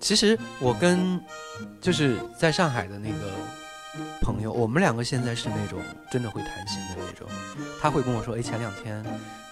[0.00, 1.20] 其实我跟
[1.80, 3.30] 就是在上海的那个
[4.20, 5.78] 朋友，我们两个现在是那种
[6.10, 7.26] 真的会谈心的那种。
[7.80, 9.04] 他会跟我说，哎，前两天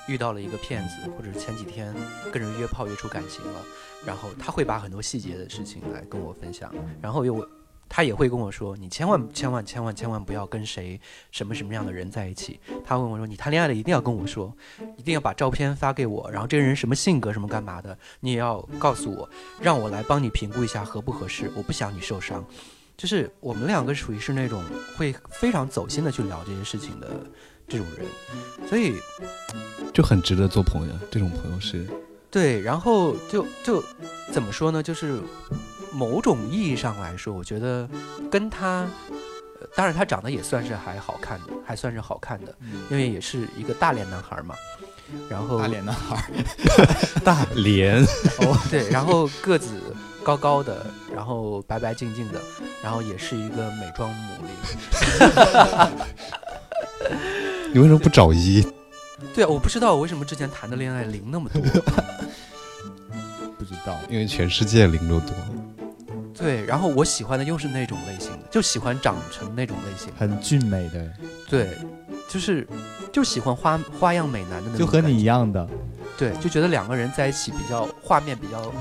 [0.08, 1.94] 遇到了一个骗子，或者是前几天
[2.32, 3.60] 跟人约炮约出感情了，
[4.06, 7.46] 然后他会把很多细节的事情来跟我分享，然后又。
[7.86, 10.98] 他也会跟我说：“你千万千万千万千万不要跟谁
[11.30, 14.52] 什么什么样的人在一起。”他问我说：“你谈恋爱了一定要跟我说，
[14.96, 19.28] 一定要把照片发给我，然后这个人什么性格什么干嘛的，你也要告诉我，
[19.60, 21.48] 让我来帮你评估一下合不合适。
[21.54, 22.44] 我不想你受伤。”
[22.96, 24.64] 就是我们两个属于是那种
[24.96, 27.14] 会非常走心的去聊这些事情的
[27.68, 28.94] 这种人，所以
[29.92, 30.94] 就很值得做朋友。
[31.12, 31.86] 这种朋友是，
[32.34, 33.80] 对，然后就就
[34.32, 34.82] 怎么说呢？
[34.82, 35.20] 就是
[35.92, 37.88] 某种意义上来说，我觉得
[38.28, 38.88] 跟他，
[39.60, 42.52] 呃当然他长得也算是还好看的，还算是好看的，
[42.90, 44.56] 因为也是一个大脸男孩嘛。
[45.28, 48.04] 然后大脸男孩 儿，大 连
[48.68, 49.80] 对，然后个子
[50.24, 52.40] 高高的，然后白白净净的，
[52.82, 54.50] 然后也是一个美妆母灵。
[57.72, 58.66] 你为什么不找一？
[59.32, 61.62] 对啊，我不知道我为什么之前谈的恋爱零那么多。
[64.08, 65.34] 因为全世界零度多。
[66.36, 70.12] 对，然后我喜欢的又是那种类型的，就喜欢长成那种类型。
[70.18, 71.06] 很俊美的，
[71.48, 71.68] 对，
[72.28, 72.66] 就是
[73.12, 74.78] 就喜欢花花样美男的那种。
[74.78, 75.24] 就和你一。
[75.24, 75.66] 样的。
[76.16, 78.72] 对，就觉得两个人在一起比较画面比较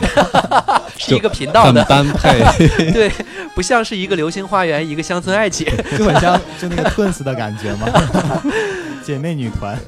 [0.98, 2.38] 是一个频道很的，般配，
[2.92, 3.10] 对，
[3.54, 5.66] 不像是一个流星花园，一个乡村爱情。
[5.96, 7.86] 就很像就那个 Twins 的感觉嘛，
[9.04, 9.78] 姐妹女团。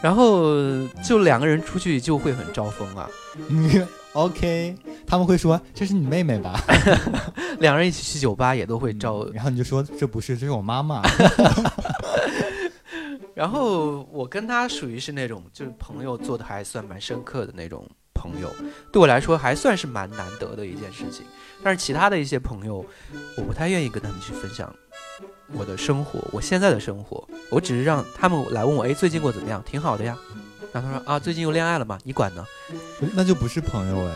[0.00, 0.54] 然后
[1.04, 3.06] 就两个人出去就会很招风啊，
[4.12, 6.60] OK，他们会说这是你妹妹吧？
[7.60, 9.26] 两人一起去酒吧也都会照。
[9.32, 11.02] 然后你就说这不是，这是我妈妈。
[13.34, 18.52] 然后我跟他属于是那种就是朋友做的还算蛮深刻的那种朋友，
[18.92, 21.24] 对我来说还算是蛮难得的一件事情。
[21.62, 22.84] 但是其他的一些朋友，
[23.36, 24.74] 我不太愿意跟他们去分享
[25.52, 29.62] 我的生活，我现在的生活，我只是让他们来问我，哎，最近过得怎么样？
[29.64, 30.18] 挺好的呀。
[30.72, 31.98] 然后他说啊，最近又恋爱了嘛？
[32.04, 32.44] 你管呢？
[33.14, 34.14] 那就不是朋友哎。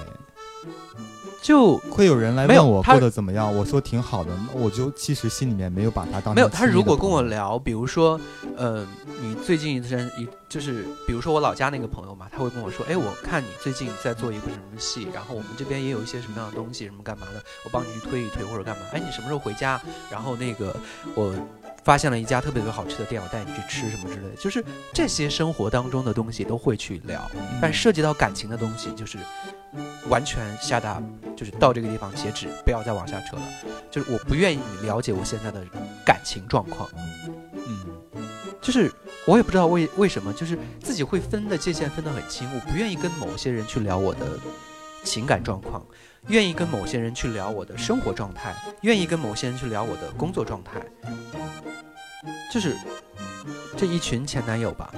[1.42, 8.18] 就会有人来问我过得怎么样，我说挺好的，我就其实心里面没有把他当没有，他如果跟我聊，比如说，
[8.56, 8.86] 呃，
[9.20, 19.78] 你最近一阵一就是，比如说我老家那个朋友嘛，他会跟我说，哎，我看你最近在做一部什么戏，然后我们这边也有一些什么样的东西，什么干嘛的，我帮你去推一推或者干嘛，哎，你什么时候回家？
[20.10, 20.74] 然后那个
[21.14, 21.34] 我
[21.84, 29.18] 发现了一家特别特别好吃的店，我带你去吃什么之类的，就是这些生活当中的东西都会去聊，但涉及到感情的东西，就是
[30.08, 31.02] 完全下达，
[31.36, 33.42] 就是到这个地方截止，不要再往下扯了。
[33.90, 35.62] 就是我不愿意你了解我现在的
[36.04, 36.88] 感情状况，
[37.54, 37.86] 嗯，
[38.62, 38.90] 就是
[39.26, 44.38] 我也不知道为为什么，就是自己会分的界限分得很清，我不愿意跟某些人去聊我的
[45.04, 45.84] 情感状况，
[46.28, 50.80] 愿意跟某些人去聊我的生活状态，愿意跟某些人去聊我的工作状态，
[52.52, 52.76] 就是
[53.76, 54.92] 这一群前男友吧。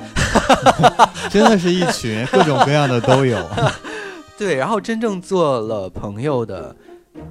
[1.31, 3.45] 真的是一群各种各样的都有。
[4.39, 6.75] 对，然后真正做了朋友的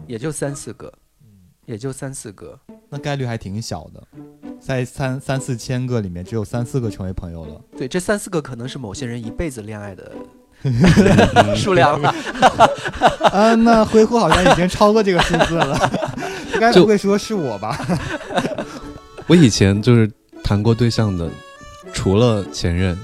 [0.08, 0.92] 也就三四个，
[1.66, 2.60] 也就三四个。
[2.90, 4.04] 那概率还挺小的，
[4.60, 7.62] 在三三四千个里面，只有三四个成为朋友了。
[7.78, 10.12] 对，这三四个可能是某些人一辈子恋爱的
[11.56, 12.14] 数量了。
[13.32, 15.78] 啊，那挥霍好像已经超过这个数字了。
[16.60, 17.78] 该不会说是我吧？
[19.28, 20.10] 我以前就是
[20.44, 21.30] 谈过对象的，
[21.94, 22.98] 除了前任，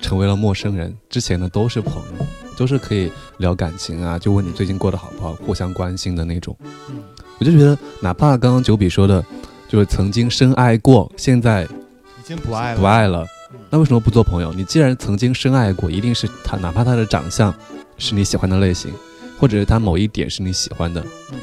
[0.00, 6.56] 成为了陌生人，之前的都是朋友，都是可以聊感情啊，就问你最近过得好不好，互相关心的那种。
[6.88, 7.02] 嗯，
[7.38, 9.24] 我就觉得，哪怕刚刚九比说的，
[9.68, 12.78] 就是曾经深爱过，现在已经不爱了。
[12.80, 13.41] 不爱了嗯，
[13.72, 14.52] 那为什么不做朋友？
[14.52, 17.52] 你既然曾经深爱过，一定是他，哪怕他的长相
[17.96, 18.92] 是你喜欢的类型，
[19.40, 21.02] 或者是他某一点是你喜欢的。
[21.32, 21.38] 嗯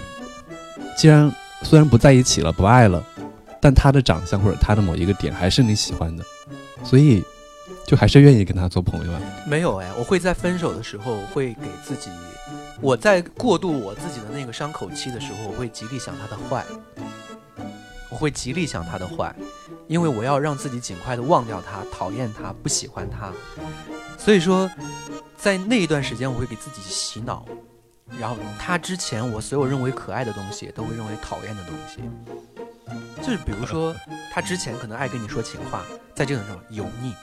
[0.95, 3.03] 既然虽然不在一起了，不爱了，
[3.59, 6.23] 但他的长相或者他的某一个点还是你喜欢的，
[6.83, 7.23] 所以
[7.87, 9.19] 就还是愿意跟他做朋友啊。
[9.47, 12.11] 没有哎，我会在分手的时候会给自己，
[12.81, 16.63] 我在过渡我自己的那个伤口期的时候，我会极力想他的坏，
[18.09, 19.33] 我会极力想他的坏，
[19.89, 23.33] 因为我要让自己尽快的忘掉他，讨厌他，不喜欢他。
[24.19, 24.69] 所以说，
[25.35, 27.43] 在那一段时间，我会给自己洗脑，
[28.19, 32.01] 然后他之前我所有认为可爱的东西，都会认为讨厌的东西。
[33.17, 33.95] 就是比如说，
[34.31, 37.15] 他之前可能爱跟你说情话，在这种时候油腻，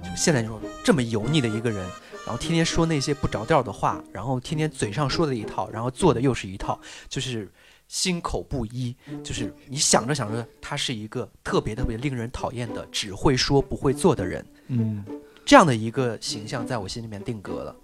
[0.00, 1.86] 就现在这种这么油腻的一个人，
[2.24, 7.52] 然后天天说那些不着调的话，然后天天嘴上说的一套，然后做的又是一套，就是
[7.92, 14.42] 心口不一，就是你想着想着，他是一个特别特别令人讨厌的，只会说不会做的人。
[14.68, 15.04] 嗯，
[15.44, 17.76] 这样的一个形象在我心里面定格了。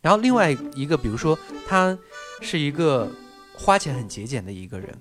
[0.00, 1.38] 然后另外一个，比如说
[1.68, 1.96] 他
[2.40, 3.08] 是一个
[3.56, 4.92] 花钱很节俭的一个人，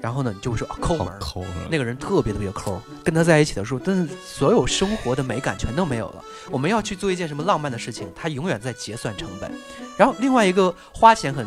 [0.00, 1.68] 然后呢，你就会说、啊、抠门抠门！
[1.70, 6.24] 那个人特别特别抠，跟他在一起的时候，真的所有生活的美感全都没有了。
[6.50, 9.48] 我们要去做一件什么浪漫的事情，他永远在结算成本。
[9.96, 11.46] 然后另外一个花钱很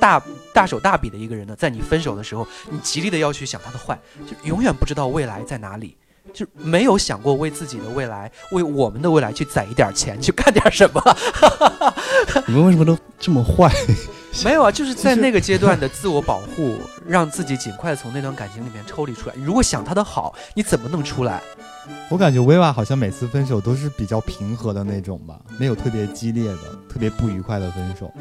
[0.00, 0.20] 大
[0.52, 5.96] 大手大笔的一个人呢，在你分手的时候，你极力的要去想他的坏，就永远不知道未来在哪里。
[6.32, 11.02] 就没有想过为自己的未来，为我们的未来去攒一点钱，去干点什么？
[12.46, 13.72] 你们为什么都这么坏？
[14.44, 19.34] 没有啊，就是在那 个阶段的自我保护，让自己尽快地从那段感情里面抽离出来。
[19.42, 21.42] 如果想他的好，你怎么能出来？
[22.08, 28.12] 我感觉薇娃好像每次分手都是比较平和的那种吧，没有特别激烈的、特别不愉快的分手。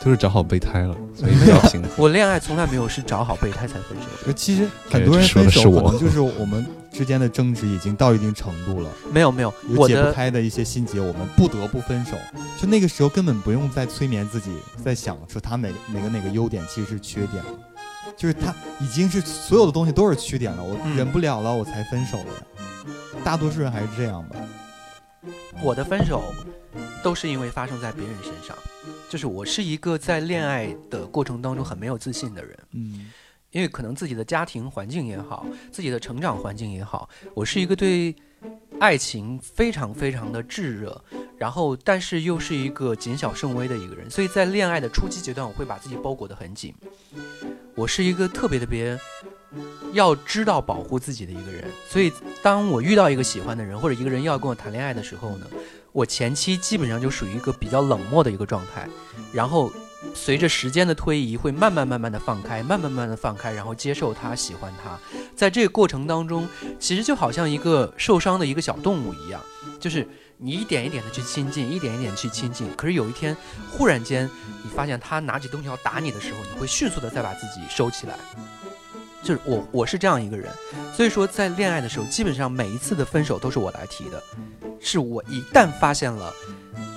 [0.00, 1.90] 就是找好备胎了，所以比较平衡。
[1.98, 12.16] 我恋爱从来没有是找好备胎才分手其实很多人分手我可能就是我们之间的争执已经到一定程度了，没有没有，有解不开的一些心结，我们不得不分手。
[12.60, 14.50] 就那个时候根本不用再催眠自己，
[14.84, 17.50] 在想说他哪哪个哪个优点其实是缺点了，
[18.16, 22.24] 就是他已经是所有的东西都是缺点了，我嗯忍不了了，我才分手的。
[23.22, 24.36] 大多数人还是这样吧。
[25.62, 26.22] 我的分手
[27.02, 28.56] 都是因为发生在别人身上，
[29.08, 32.58] 就是我是一个在恋爱的过程当中很没有自信的人。
[32.72, 33.10] 嗯
[33.50, 38.14] 因为可能自己的家庭环境也好，自己的成长环境也好，我是一个对
[38.78, 41.02] 爱情非常非常的炙热，
[41.38, 46.74] 然后但是又是一个谨小慎微的一个人，所以在恋爱的初期阶段，我会把自己包裹得很紧。
[47.74, 48.98] 我是一个特别特别
[49.94, 55.46] 要知道保护自己的一个人，所以当我遇到一个喜欢的人或者一个人要跟我谈恋爱的时候呢，
[55.92, 58.88] 我前期基本上就属于一个比较冷漠的一个状态，
[59.32, 59.72] 然后
[60.14, 64.98] 随着时间的推移，会慢慢慢慢的放开，慢慢慢慢的放开，然后接受他，喜欢他。
[65.34, 69.40] 在这个过程当中，其实就好像一个受伤的一个小动物一样，
[69.80, 72.68] 就是你一点一点的去亲近，一点一点去亲近。
[72.76, 73.36] 可是有一天，
[73.70, 74.28] 忽然间
[74.62, 78.14] 你发现他拿起东西要打你的时候，你会迅速的再把自己收起来。
[79.22, 80.50] 就是我我是这样一个人，
[80.94, 84.22] 所以说在恋爱的时候，基本上每一次的分手都是我来提的，
[84.80, 86.32] 是我一旦发现了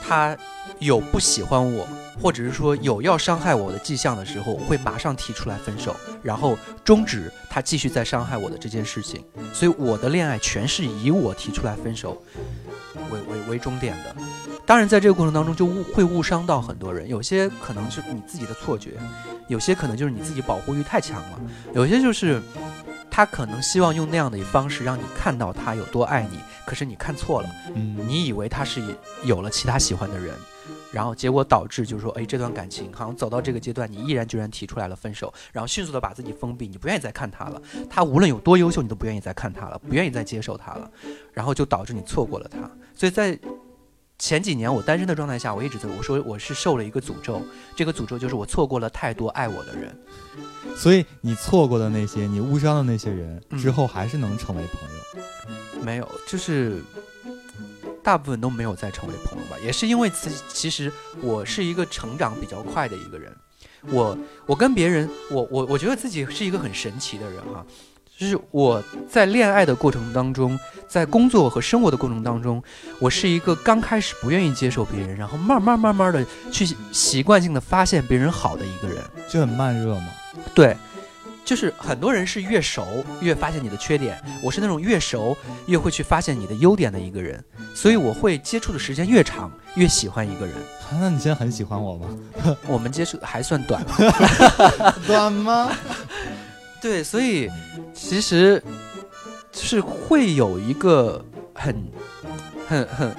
[0.02, 0.38] 他
[0.80, 1.88] 有不喜欢我，
[2.22, 9.24] 或者是说有要伤害我的迹象的时候，我会马上提出来分手，然后终止他继续再伤害我的这件事情。
[9.54, 12.22] 所以我的恋爱全是以我提出来分手
[13.12, 14.16] 为为为终点的。
[14.66, 18.98] 当然，在这个过程当中就误会误伤到很多人，有些可能是你自己的错觉，
[19.48, 21.42] 有些可能就是你自己保护欲太强了，
[21.74, 22.42] 有些就是
[23.10, 28.82] 他可能希望用那样的方式让你看到他有多爱你，可是你看错了，嗯，你以为他是
[29.24, 30.34] 有了其他喜欢的人，
[30.92, 40.90] 然后结果导致就是说，哎，这段感情好像走到这个阶段，你毅然决然提出来了分手，然后迅速的把自己封闭，你不愿意再看他了，他无论有多优秀，你都不愿意再看他了，不愿意再接受他了，
[41.34, 42.60] 然后就导致你错过了他，
[43.02, 43.40] 所以在。
[44.20, 47.42] 前几年我单身的状态下，我一直在我说我是受了一个诅咒，
[47.76, 50.00] 这个诅咒就是我错过了太多爱我的人。
[50.76, 55.84] 所以你错过的那些，你误伤的那些人，嗯之后还是能成为朋友。
[55.84, 56.84] 没有，就是
[58.04, 63.36] 大部分都没有再成为朋友吧，也是因为自己其实我是一个成长比较快的一个人，
[63.88, 67.66] 我我跟别人，我我我觉得自己是一个很神奇的人哈、
[68.22, 72.62] 就是我在恋爱的过程当中，在工作和生活的过程当中，
[73.00, 78.98] 我是一个刚开始不愿意接受别人，然后慢慢慢慢的去习惯性的发现别人好的一个人。
[79.28, 80.10] 就很慢热嘛。
[80.54, 80.78] 对，
[81.44, 87.44] 就是很多人是越熟越发现你的缺点，我是那种越熟越会去发现你的优点的一个人，
[87.74, 90.56] 所以我会接触的时间越长越喜欢一个人。
[90.56, 92.08] 啊那你现在很喜欢我吗？
[92.70, 93.84] 我们接触还算短，
[95.08, 95.72] 短吗？
[96.82, 97.50] 对，所以
[97.94, 98.62] 其实
[99.54, 101.24] 是会有一个
[101.54, 101.76] 很、
[102.68, 103.16] 很、很、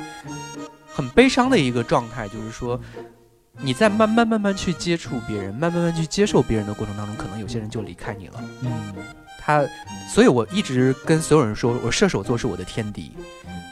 [0.92, 2.80] 很悲伤的一个状态，就是说。
[3.64, 8.42] 你在慢慢慢慢去接触别人，慢慢慢慢去接受别人的过程当中，可能有些人就离开你了。
[8.62, 8.94] 嗯，
[9.38, 9.62] 他，
[10.12, 13.12] 所以我一直跟所有人说，我射手座是我的天敌。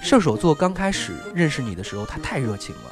[0.02, 2.82] 射手座刚开始认识你的时候，他太热情了，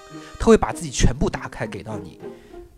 [0.41, 2.19] 他会把自己全部打开给到你，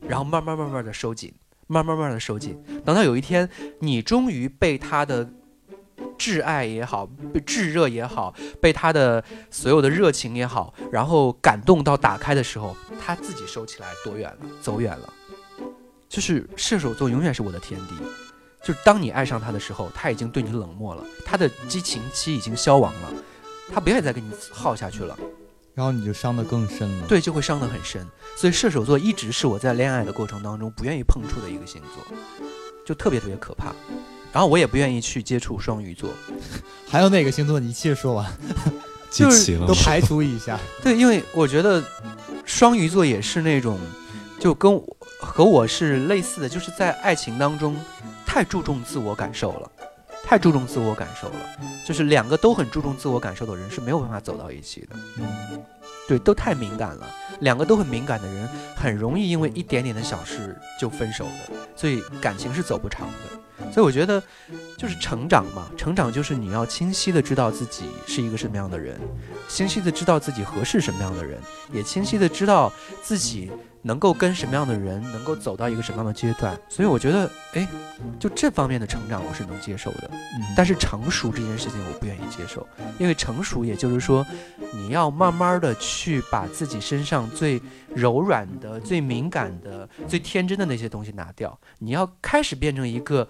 [0.07, 1.33] 然后慢慢慢慢的收紧，
[1.71, 3.49] 慢慢慢慢的收紧，等到有一天
[3.79, 5.25] 你终于被他的
[6.19, 15.13] 挚爱也好，被炙热也好，被他的所有的热情也好，然后感动到打开的时候，他自己收起来，多远了，走远了。
[16.09, 17.95] 就是射手座永远是我的天敌，
[18.65, 23.13] 就是当你爱上他的时候，他已经对你冷漠了，他的激情期已经消亡了，
[23.73, 25.17] 他不愿意再跟你耗下去了，
[25.81, 28.07] 然后你就伤得更深了。，对，就会伤得很深。
[28.37, 32.05] 所以射手座一直是我在恋爱的过程当中不愿意碰触的一个星座，
[32.85, 33.73] 就特别特别可怕。
[34.31, 36.11] 然后我也不愿意去接触双鱼座，
[36.87, 37.59] 还有哪个星座？
[37.59, 38.31] 你一气说完，
[39.11, 40.61] 就是都排除一下。
[40.85, 41.83] 对，因为我觉得
[42.45, 43.79] 双鱼座也是那种，
[44.39, 47.75] 就跟我和我是类似的，就是在爱情当中
[48.27, 49.73] 太注重自我感受了，
[50.31, 51.35] 太注重自我感受了，
[51.85, 54.95] 就是两个都很注重自我感受的人是没有办法走到一起的。
[55.17, 55.27] 嗯，
[56.07, 57.11] 对，都太敏感了。
[57.41, 63.73] 两个都很敏感的人，很容易因为一点点的小事就分手的，所以感情是走不长的。
[63.73, 64.23] 所以我觉得，
[64.79, 69.01] 就是成长嘛，成长就是你要清晰的知道自己是一个什么样的人，
[69.49, 71.41] 清晰的知道自己合适什么样的人，
[71.73, 72.73] 也清晰的知道
[73.03, 73.51] 自己
[73.83, 76.59] 能够跟什么样的人能够走到一个什么样的阶段。
[76.69, 77.69] 所以我觉得，哎，
[78.19, 80.11] 就这方面的成长我是能接受的。
[80.13, 82.67] 嗯但是成熟这件事情我不愿意接受，
[82.99, 84.27] 因为成熟也就是说，
[84.73, 87.61] 你要慢慢的去把自己身上最
[87.95, 93.29] 柔软的、最敏感的、最天真的那些东西拿掉，你要开始变成一个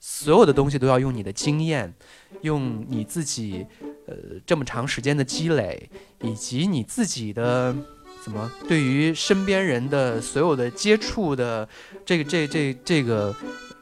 [0.00, 1.94] 所有的东西都要用你的经验，
[2.42, 3.66] 用你自己
[4.06, 4.14] 呃
[4.44, 5.88] 这么长时间的积累，
[6.20, 7.74] 以及你自己的。
[8.22, 8.50] 怎么？
[8.68, 11.68] 对于身边人的所有的接触的
[12.04, 13.34] 这个这这这个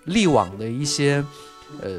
[0.05, 1.24] 历往的一些
[1.80, 1.99] 呃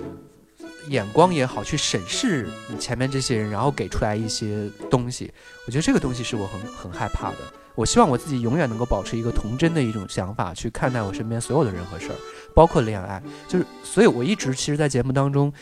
[0.87, 5.31] 眼光也好，去审视你前面这些人，然后给出来一些东西。
[5.65, 7.37] 我觉得这个东西是我很很害怕的。
[7.75, 12.15] 我希望我自己永远能够保持一个童真的一种想法去看待我身边所有的人和事儿，
[12.55, 13.21] 包括恋爱。
[13.47, 15.53] 就是，所以我一直其实，在节目当中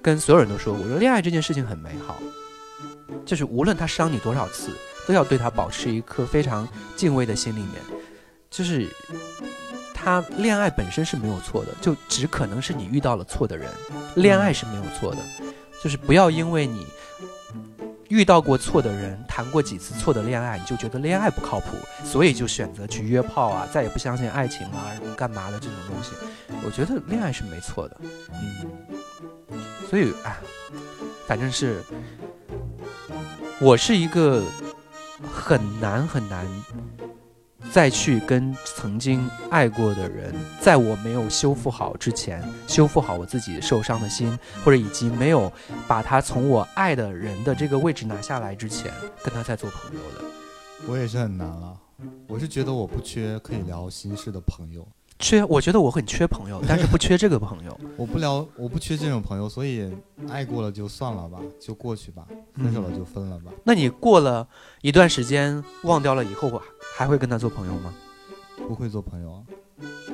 [0.00, 2.22] 跟所有人都说，我说恋爱这件事情很美好，
[3.24, 4.70] 就是无论他伤你多少次，
[5.06, 7.72] 都要对他保持一颗非常敬畏的心里面。
[8.50, 8.88] 就是
[9.92, 13.70] 他恋爱本身是没有错的，就只可能是你遇到了错的人。
[14.14, 15.18] 恋爱是没有错的，
[15.82, 16.86] 就是不要因为你
[18.08, 26.12] 遇到过错的人，谈过几次错的恋爱，你就觉得恋爱不靠谱，所以就选择去约炮啊，再也不相信爱情啊，什么干嘛的这种东西。
[26.64, 28.00] 我觉得恋爱是没错的，
[28.32, 30.38] 嗯，所以啊，
[31.26, 31.82] 反正是
[33.58, 34.42] 我是一个
[35.22, 36.46] 很难很难
[37.72, 45.52] 再去跟曾经爱过的人，在我没有修复好之前，修复好我自己受伤的心，或者以及没有
[45.88, 48.92] 把他从我爱的人的这个位置拿下来之前，
[49.24, 50.24] 跟他再做朋友的。
[50.86, 51.76] 我也是很难了。
[52.28, 54.86] 我是觉得我不缺可以聊心事的朋友，
[55.18, 57.78] 缺，我觉得我很缺朋友，但是不缺这个朋友。
[57.96, 59.90] 我不聊，我不缺这种朋友，所以
[60.28, 63.50] 爱过了就算了吧，就过去吧，分手了就分了吧。
[63.64, 64.46] 那你过了
[64.82, 66.60] 一段时间忘掉了以后，
[66.96, 67.94] 还会跟他做朋友吗？
[68.68, 69.42] 不会做朋友啊。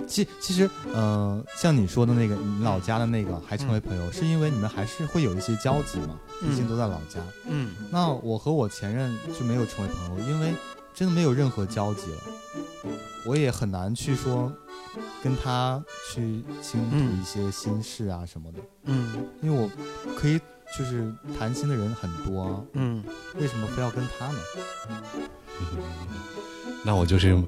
[0.08, 6.18] 其其实，呃，像你说的那个，你老家的那个还成为朋友，是因为你们还是会有一些交集嘛？
[6.40, 7.20] 毕竟都在老家。
[7.46, 10.52] 嗯，那我和我前任就没有成为朋友，因为
[10.94, 12.92] 真的没有任何交集了。
[13.24, 14.52] 我也很难去说
[15.22, 15.82] 跟他
[16.12, 18.58] 去倾吐一些心事啊什么的。
[18.84, 19.70] 嗯，因为我
[20.16, 20.40] 可以
[20.76, 22.60] 就是谈心的人很多啊。
[22.74, 23.02] 嗯，
[23.38, 24.38] 为什么非要跟他呢？
[26.84, 27.40] 那我就是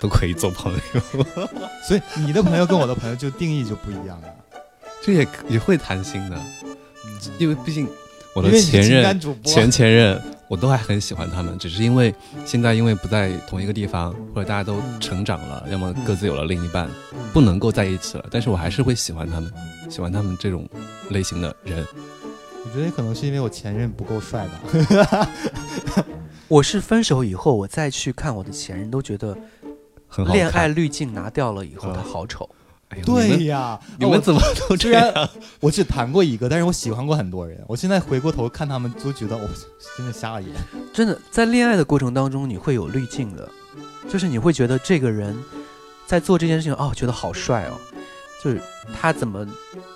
[0.00, 1.00] 都可以做朋友，
[1.88, 4.28] 所以你的朋友跟我的朋友就定义就不一样了。
[5.02, 6.36] 这也也会谈心的，
[7.04, 7.88] 嗯，因为毕竟
[8.34, 12.12] 我的前任前前任，我都还很喜欢他们，只是因为
[12.44, 16.90] 现在因为不在同一个地方，或者大家都成长了，要么各自有了另一半，
[17.32, 18.26] 不能够在一起了。
[18.32, 19.48] 但是我还是会喜欢他们，
[19.88, 20.68] 喜欢他们这种
[21.10, 21.86] 类型的人。
[22.64, 25.30] 我觉得可能是因为我前任不够帅吧。
[26.48, 29.38] 我是分手以后，我再去看我的前任，都觉得
[30.08, 30.34] 很好看。
[30.34, 32.50] 恋爱滤镜拿掉了以后，嗯他好丑。
[32.90, 35.28] 哎呦，对呀，我你们怎么都这样？
[35.60, 37.62] 我只谈过一个，但是我喜欢过很多人。
[37.68, 39.48] 我现在回过头看他们，都觉得我、
[39.96, 40.50] 真的瞎了眼。
[40.92, 43.48] 真的，在恋爱的过程当中，你会有滤镜的，
[44.08, 45.36] 就是你会觉得这个人
[46.04, 47.78] 在做这件事情，哦，觉得好帅哦，
[48.42, 48.60] 就是
[49.00, 49.46] 他怎么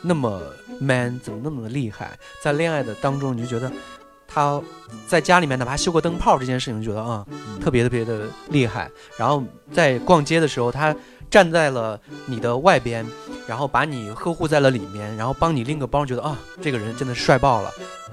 [0.00, 0.40] 那么
[0.80, 2.16] man，怎么那么厉害？
[2.40, 3.72] 在恋爱的当中，你就觉得
[4.28, 4.62] 他
[5.08, 7.26] 在家里面哪怕修个灯泡这件事情，就觉得啊、
[7.60, 8.88] 特别特别的厉害。
[9.16, 9.42] 然后
[9.72, 10.94] 在逛街的时候，他
[11.34, 13.04] 站在了你的外边，
[13.44, 17.72] 然后把你呵护在了里面，然后帮你拎个包，觉得啊，这个人真的帅爆了，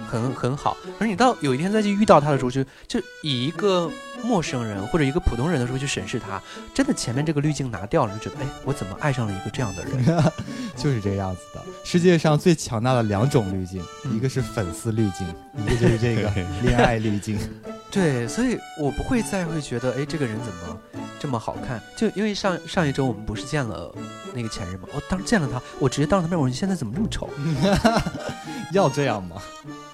[0.10, 0.76] 很很好。
[0.98, 3.88] 而你到有一天再去遇到他的时候，就就以一个
[4.24, 6.42] 陌生人或者一个普通人的时候去审视他，
[6.74, 10.04] 真的前面这个滤镜拿掉了，就觉得哎，我怎么爱上了一个这样的人？
[10.76, 11.64] 就是这样子的。
[11.84, 15.28] 世界上最强大的两种滤镜，嗯一个是粉丝滤镜，
[15.64, 16.28] 一个就是这个
[16.64, 17.38] 恋爱滤镜。
[17.92, 20.82] 对，所以我不会再会觉得，哎，这个人怎么
[21.22, 21.80] 这么好看？
[21.96, 23.94] 就因为上上一周我们不是见了
[24.34, 27.30] 那个前任嘛，我当时见了他，我直接当着他面我说你现在怎么这么丑？
[28.74, 29.40] 要这样吗？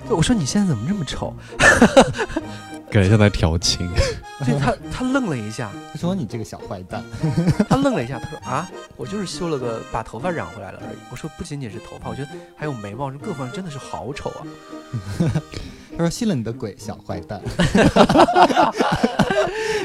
[0.07, 1.35] 对我说你现在怎么这么丑？
[2.89, 3.85] 感觉像在调情，
[4.45, 7.03] 对他他愣了一下，他说你这个小坏蛋。
[7.67, 10.97] 他愣了一下，他说啊，我就是修了个把头发染回来了而已。
[11.11, 14.41] 我说不仅仅是头发，我觉得还有眉毛，各方面真的是好丑啊。
[15.97, 17.41] 他说信了你的鬼，小坏蛋。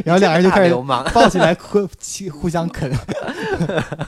[0.04, 1.04] 然后两人就开始流氓。
[1.14, 1.88] 抱起来互
[2.30, 2.92] 互相啃。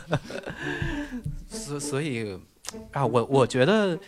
[1.49, 2.39] 所所以
[2.93, 3.99] 啊，我我觉得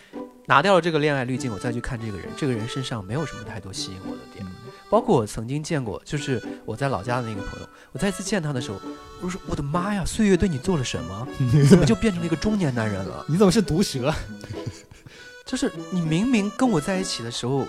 [0.47, 4.44] 拿掉了这个恋爱滤镜，我再去看这个人，这个人身上没有什么太多吸引我的点。
[4.88, 8.76] 包括我曾经见过，就是我在老家的那个朋友，我再次见他的时候，
[9.20, 11.26] 我说我的妈呀，岁月对你做了什么？
[11.38, 13.24] 你怎么就变成了一个中年男人了？
[13.26, 14.12] 你怎么是毒蛇？
[15.47, 17.64] 就是你明明跟我在一起的时候，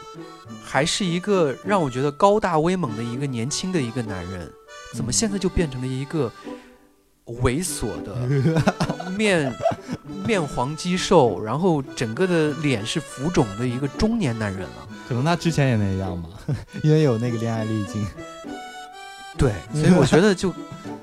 [0.64, 4.52] 还是一个让我觉得高大威猛的一个年轻的一个男人，
[4.96, 6.32] 怎么现在就变成了一个
[7.44, 8.16] 猥琐的
[9.16, 9.54] 面
[10.26, 14.88] 面黄肌瘦，然后整个的脸是浮肿的一个中年男人了？
[15.08, 16.30] 可能他之前也那样嘛，
[16.84, 18.06] 因为有那个恋爱滤镜。
[19.38, 20.54] 对，所以我觉得就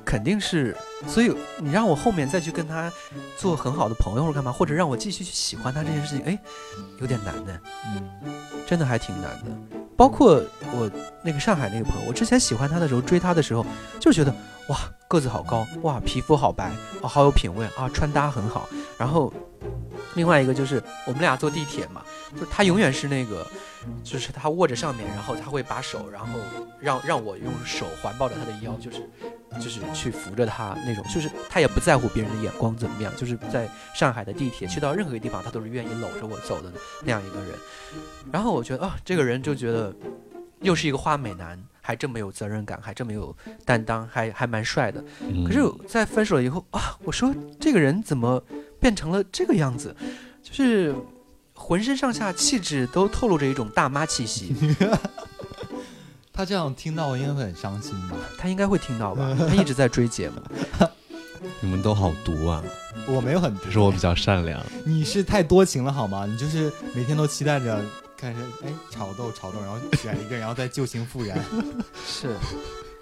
[0.04, 0.76] 肯定是，
[1.06, 2.92] 所以你让我后面再去跟他
[3.38, 6.38] 做很好的朋友或者干嘛，或者让我继续去喜欢他这件事情，哎，
[6.98, 7.60] 有点难的。
[7.94, 8.34] 嗯，
[8.66, 9.78] 真的还挺难的。
[9.96, 10.90] 包括我
[11.22, 13.64] 那个上海那个朋友，我之前喜欢他的时候，追他的时候，
[14.00, 14.34] 就觉得
[14.68, 14.76] 哇
[15.06, 18.68] 个子好高，哇皮肤好白，啊好有品味啊，穿搭很好。
[18.98, 19.32] 然后
[20.14, 22.02] 另外一个就是我们俩坐地铁嘛，
[22.32, 23.46] 就是他永远是那个，
[24.02, 26.38] 就是他握着上面，然后他会把手，然后
[26.80, 29.08] 让让我用手环抱着他的腰，就是
[29.60, 37.50] 就是去扶着他那种，就是他也不在乎别人的眼光怎么样，就是在上海的地铁去到任何一个地方，他都是愿意搂着我走的那样一个人。
[38.32, 39.94] 然后我觉得啊，这个人就觉得
[40.60, 45.02] 又是一个花美男，还这么有责任感，还这么有担当，还还蛮帅的。
[45.46, 48.42] 可是，在分手了以后啊，我说这个人怎么
[48.84, 49.96] 变成了这个样子？
[50.42, 50.94] 就是
[51.54, 54.54] 浑身上下气质都透露着一种大妈气息。
[56.30, 58.16] 他这样听到应该会很伤心吧？
[58.36, 59.34] 他应该会听到吧？
[59.48, 60.36] 他一直在追节目。
[61.60, 62.62] 你们都好毒啊！
[63.06, 64.62] 我没有很只是我比较善良。
[64.84, 66.26] 你是太多情了好吗？
[66.26, 67.82] 你就是每天都期待着
[68.18, 71.42] 看谁哎炒豆炒豆，然后选一个，然后再旧情复燃。
[72.06, 72.36] 是，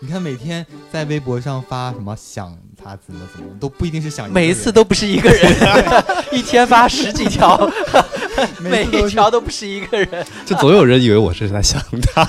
[0.03, 5.53] 你看每天在微博上发什么想他怎么怎么，都不一定是想个每一次都不是一个人，
[6.32, 7.70] 一天发十几条，
[8.59, 10.26] 每一条都不是一个人。
[10.44, 12.28] 就总有人以为我是在想他，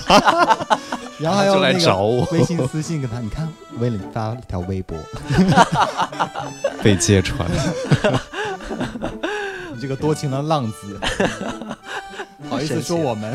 [1.17, 4.95] 然后还有就来找我，微信私信给他，你看为了你发了一条微博，
[6.84, 7.49] 被揭穿。
[9.74, 10.99] 你这个多情的浪子，
[12.47, 13.34] 好意思说我们？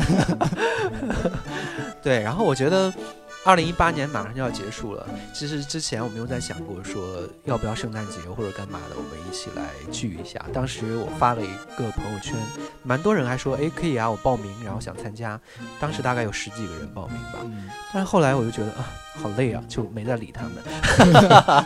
[2.01, 2.93] 对，然后我觉得。
[3.45, 7.01] 二零一八年马上就要结束了，其实之前我们有在想过说
[7.45, 10.45] 要不要圣诞节或者干嘛的，我们一起来聚一下。
[10.53, 12.35] 当时我发了一个朋友圈，
[12.83, 15.39] 蛮多人还说哎可以啊，我报名，然后想参加。
[15.79, 17.39] 当时大概有十几个人报名吧，
[17.93, 21.65] 但是后来我就觉得啊好累啊，就没再理他们。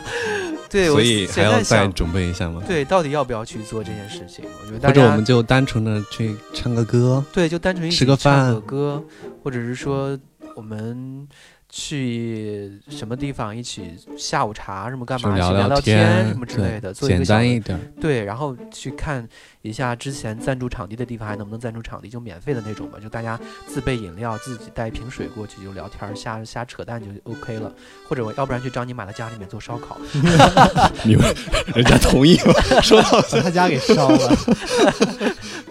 [0.70, 2.62] 对，所以还要再准备一下吗？
[2.66, 4.44] 对，到底要不要去做这件事情？
[4.60, 9.04] 我觉得大或者我们就单纯的去唱个歌，对，就单纯一起吃个唱饭个歌，
[9.42, 10.18] 或者是说
[10.56, 11.28] 我们
[11.76, 17.76] 去什么地方一起下午茶什么干嘛，去聊一起聊聊天什么之类的，做一个简单一点。
[18.00, 19.28] 对，然后去看
[19.60, 27.72] 一下之前赞助场地的地方还能不能赞助场地，就免费的那种吧，就大家自备饮料，自己带一瓶水过去就聊天瞎瞎扯淡就 OK 了，
[28.08, 29.98] 或者我要不然去张尼玛的家里面做烧烤
[31.04, 31.34] 你们
[31.74, 32.54] 人家同意吗？
[32.82, 34.36] 说到把他家给烧了，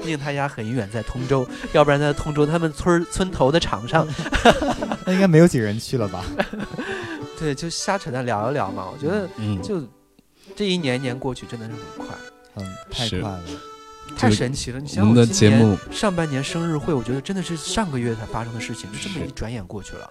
[0.04, 4.06] 毕竟他家很远，在通州， 要不然在通州他们村儿村头的场上，
[5.08, 6.26] 那应该没有几个人去了吧？
[7.40, 8.88] 对，就瞎扯淡聊一聊嘛。
[8.92, 9.82] 我觉得嗯，就
[10.56, 12.16] 这一年一年过去真的是很快，
[12.56, 13.42] 嗯，太快了。
[14.16, 14.80] 太神奇了。
[14.80, 20.08] 你我们的想我今年节目上半年生日会，我觉得真的是上个月才发生的事情，就这么一转眼过去了。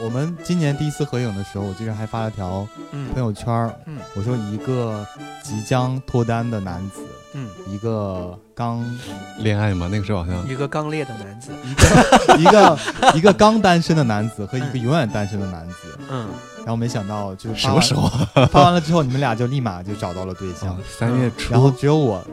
[0.00, 5.06] 我们今年第一次合影的时候，我竟然还发了条嗯朋友圈儿，嗯我说一个
[5.42, 7.00] 即将脱单的男子，
[7.34, 8.84] 嗯，一个刚
[9.38, 11.50] 恋爱嘛，那个时候好像一个刚烈的男子，
[12.38, 12.78] 一个
[13.14, 18.02] 一个刚单身的男子和一个永远单身的男子，嗯，然后没想到就是什么时候
[18.34, 18.46] 啊？
[18.46, 22.24] 发完了之后，你们俩就立马就找到了对象哦，三月初然后，只有我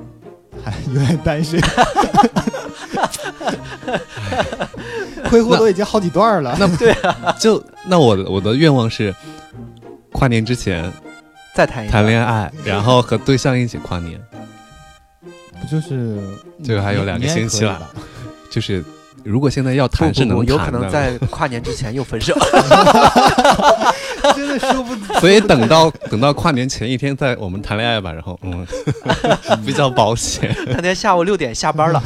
[0.64, 1.60] 还 有点单身，
[5.30, 6.56] 挥霍都已经好几段了。
[6.60, 6.95] 那对
[7.39, 9.14] 就那我的我的愿望是，
[10.12, 10.91] 跨年之前
[11.56, 14.20] 再谈一谈恋爱，然后和对象一起跨年，
[15.60, 16.20] 不就是
[16.64, 17.89] 这个还有两个星期了
[18.52, 18.84] 就是
[19.24, 22.36] 如果现在要谈是能不不，有可谈的，能在跨年之前又分手。
[24.34, 28.65] 真的说不 所以等到等到跨年前一天再我们谈恋爱吧，然后嗯，
[29.65, 30.55] 比较保险。
[30.67, 31.99] 那天下午六点下班了，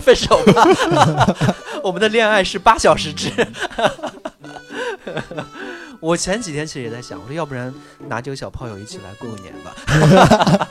[0.00, 1.34] 分手吧。
[1.82, 3.30] 我们的恋爱是八小时制。
[6.00, 7.72] 我前几天其实也在想，我说要不然
[8.08, 10.68] 拿几个小炮友一起来过个年吧。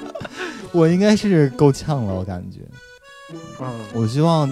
[0.72, 2.60] 我应该是够呛了，我感觉。
[3.60, 4.50] 嗯，我希望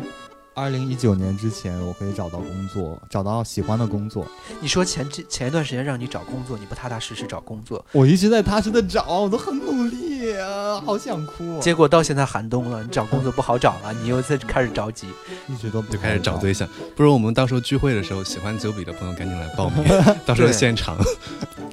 [0.55, 4.25] 二零一九年之前，我可以找到工作，找到喜欢的工作。
[4.61, 15.07] 你说前这前一段时间让你找工作，你不踏踏实实找工作，我一直在踏实的找，我都很努力啊，好想哭、结果到现在寒冬了，你找工作不好找了，你又在开始着急。
[15.49, 19.83] 一直都就开始找对象，不如我们到时候聚会的时候，喜欢九比的朋友赶紧来报名，
[20.25, 20.97] 到时候现场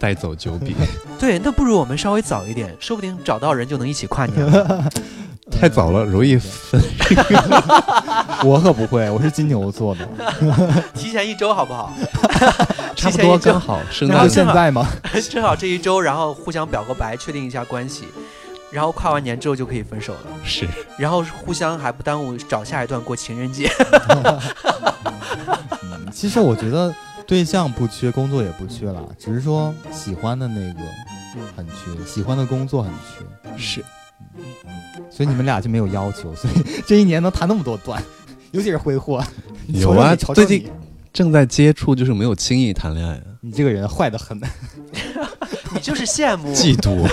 [0.00, 0.74] 带走九比。
[1.20, 4.90] 对，那不如我们稍微早一点，说不定找到人就能一起跨年了。
[5.60, 6.80] 太早了，容易分。
[8.44, 10.08] 我可不会，我是金牛座的，
[10.94, 11.92] 提前一周好不好？
[12.96, 14.88] 差不多刚好圣那就诞现在吗？
[15.30, 18.04] 正好这一周，然后互相表个白，确定一下关系，
[18.70, 20.66] 然后跨完年之后就可以分手了，是
[20.98, 23.70] 然后互相还不耽误找下一段过情人节。
[25.84, 26.92] 嗯， 其实我觉得
[27.26, 30.80] 对象不缺，工作也不缺了，只是说喜欢的那个
[31.36, 33.24] 嗯，很缺，喜欢的工作很缺，
[33.56, 33.84] 是，
[35.10, 36.54] 所以你们俩就没有要求， 所以
[36.86, 38.02] 这一年能谈那么多段，
[38.52, 39.22] 尤其是挥霍。
[39.68, 40.68] 有啊最近
[41.12, 44.40] 正在接触，就是没有轻易谈恋爱啊，你这个人坏的很，
[45.74, 46.52] 你就是羡慕。
[46.54, 47.06] 嫉妒，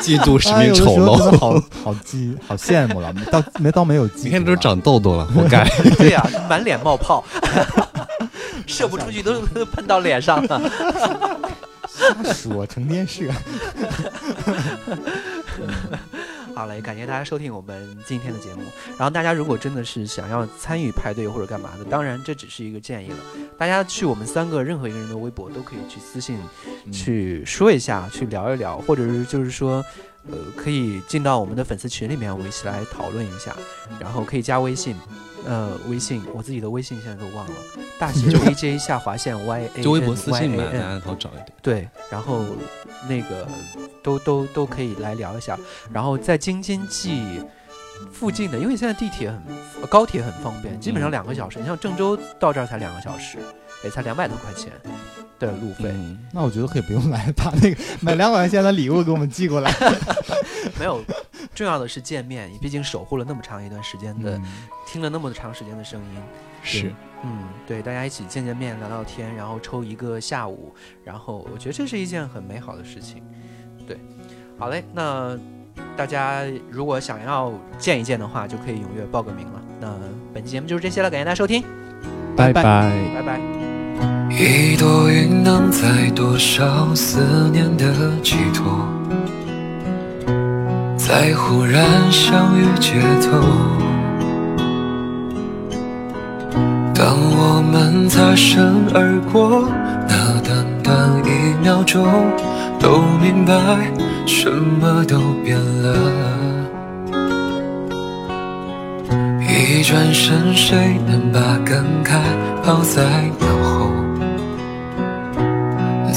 [0.00, 1.16] 嫉妒是名哎有的时丑陋。
[1.36, 1.50] 好
[1.84, 5.64] 好嫉好羡慕了，到没到没有嫉妒啊，你看都长痘痘了，活该。
[5.96, 7.24] 对呀、满脸冒泡，
[8.66, 10.60] 射不出去都都喷到脸上了。
[11.86, 13.30] 瞎说成电视。
[16.54, 18.62] 好嘞，感谢大家收听我们今天的节目。
[18.96, 23.16] 然后大家如果真的是想要参与派对或者干嘛的，当然这只是一个建议了。
[23.58, 26.38] 大家去我们三个任何一个人的微博都可以去私信
[26.86, 29.84] 嗯去说一下，去聊一聊，或者是就是说，
[30.30, 33.54] 呃，可以进到我们的粉丝群里面，我们一起来讨论一下。
[34.00, 34.96] 然后可以加微信，
[35.44, 37.54] 呃，微信我自己的微信现在都忘了，
[37.98, 41.52] 大写 A J 下划线 Y A 就微博私信 A 嘛，大 N 家好找一点。
[41.60, 42.44] 对，然后
[43.08, 43.46] 那个
[44.02, 45.58] 都都都可以来聊一下。
[45.92, 47.42] 然后在京津冀
[48.10, 49.40] 附近的，因为现在地铁很、
[49.82, 51.58] 呃高铁很方便，基本上嗯两个小时。
[51.58, 53.38] 你像郑州到这儿才两个小时，
[53.84, 54.72] 也才两百多块钱。
[55.38, 55.90] 的路费。
[55.92, 59.70] 嗯，那我觉得可以不用来，把那个买两百块钱的礼物给我们寄过来。
[60.78, 61.02] 没有，
[61.54, 64.44] 重要的是见面，毕竟守护了那么长一段时间的，嗯
[64.86, 66.20] 听了那么长时间的声音。
[66.62, 66.92] 是，
[67.24, 70.72] 嗯，对，大家一起见见面，聊聊天，然后抽一个下午，
[71.04, 73.22] 然后我觉得这是一件很美好的事情。
[73.86, 73.98] 对，
[74.56, 75.36] 好嘞，那
[75.96, 79.62] 大家如果想要见一见的话，就可以踊跃报个名了。
[79.80, 79.98] 那
[80.32, 81.62] 本期节目就是这些了，感谢大家收听，
[82.36, 82.90] 拜拜拜。
[83.16, 83.73] 拜拜。
[84.36, 87.20] 一朵云能载多少思
[87.52, 87.84] 念的
[88.20, 88.84] 寄托，
[90.96, 93.38] 在忽然相遇街头。
[96.92, 99.68] 当我们擦身而过，
[100.08, 102.04] 那短短一秒钟，
[102.80, 103.54] 都明白
[104.26, 105.94] 什么都变了。
[109.48, 112.18] 一转身，谁能把感慨
[112.64, 113.00] 抛在
[113.38, 113.53] 脑？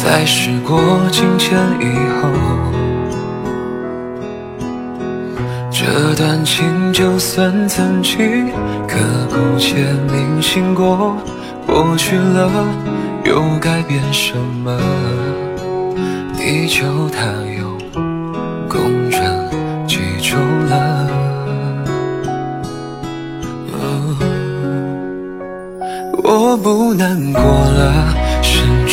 [0.08, 0.80] 在时过
[1.12, 1.86] 境迁以
[2.22, 2.30] 后，
[5.70, 8.48] 这段情就算曾经
[8.88, 8.98] 刻
[9.30, 9.76] 骨且
[10.10, 11.14] 铭心过，
[11.66, 12.50] 过去了
[13.26, 14.34] 又改变什
[14.64, 14.80] 么？
[16.38, 17.26] 地球它
[17.60, 17.78] 又
[18.70, 19.22] 公转
[19.86, 20.38] 几周
[20.70, 21.10] 了。
[26.24, 28.16] 我不难过了，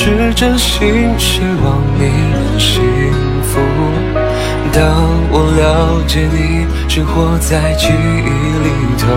[0.04, 2.82] 是真心希望你能幸
[3.42, 3.58] 福。
[4.70, 4.84] 当
[5.30, 8.28] 我了解你只活在记忆
[8.62, 9.08] 里头，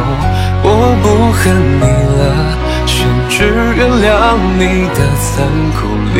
[0.64, 0.66] 我
[1.04, 1.44] 不恨
[1.82, 1.84] 你
[2.16, 2.24] 了，
[2.86, 2.96] 甚
[3.28, 3.36] 至
[3.76, 5.44] 原谅你的残
[5.76, 5.78] 酷
[6.16, 6.18] 理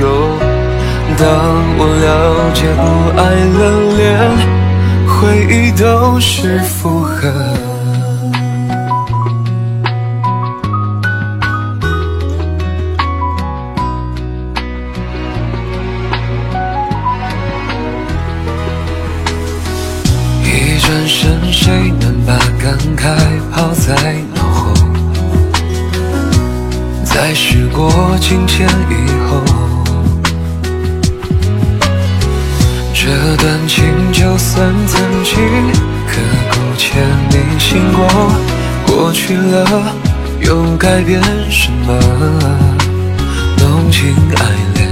[0.00, 0.06] 由。
[1.18, 1.26] 当
[1.76, 2.86] 我了解不
[3.18, 3.20] 爱
[3.58, 3.60] 了，
[3.98, 4.06] 连
[5.08, 5.18] 回
[5.50, 7.57] 忆都是负荷。
[21.08, 23.16] 身，谁能把感慨
[23.50, 23.94] 抛在
[24.34, 24.74] 脑后？
[27.02, 27.90] 在时过
[28.20, 28.92] 境迁以
[29.28, 29.42] 后，
[32.92, 33.82] 这段情
[34.12, 35.34] 就算曾经
[36.06, 37.00] 刻骨且
[37.32, 38.06] 铭心过，
[38.86, 39.94] 过去了
[40.40, 41.98] 又改变什么？
[43.56, 44.44] 浓情爱
[44.74, 44.88] 恋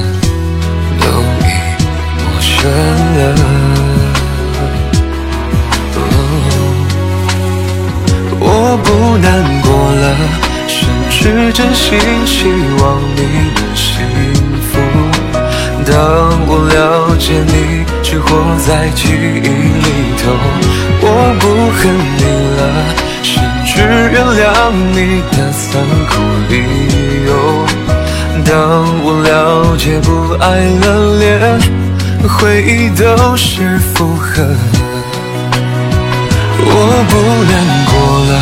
[0.98, 1.04] 都
[1.42, 1.48] 已
[2.16, 2.70] 陌生
[3.18, 3.65] 了。
[9.22, 10.04] 难过了，
[10.68, 12.44] 甚至真心希
[12.80, 13.22] 望你
[13.54, 14.04] 能幸
[14.62, 14.72] 福。
[15.86, 15.92] 当
[16.46, 18.28] 我了解你只活
[18.66, 19.88] 在记忆里
[20.18, 20.24] 头，
[21.00, 21.04] 我
[21.40, 21.44] 不
[21.76, 21.80] 恨
[22.16, 22.22] 你
[22.56, 22.60] 了，
[23.22, 23.32] 甚
[23.64, 23.74] 至
[24.12, 24.44] 原谅
[24.92, 24.96] 你
[25.32, 25.64] 的残
[26.10, 26.12] 酷
[26.48, 26.54] 理
[27.26, 27.30] 由。
[28.44, 28.52] 当
[29.02, 30.08] 我了解不
[30.42, 30.44] 爱
[30.82, 30.84] 了，
[31.18, 31.24] 连
[32.28, 34.44] 回忆都是负荷。
[36.68, 36.70] 我
[37.08, 37.12] 不
[37.50, 37.54] 难
[37.86, 37.94] 过
[38.26, 38.32] 了，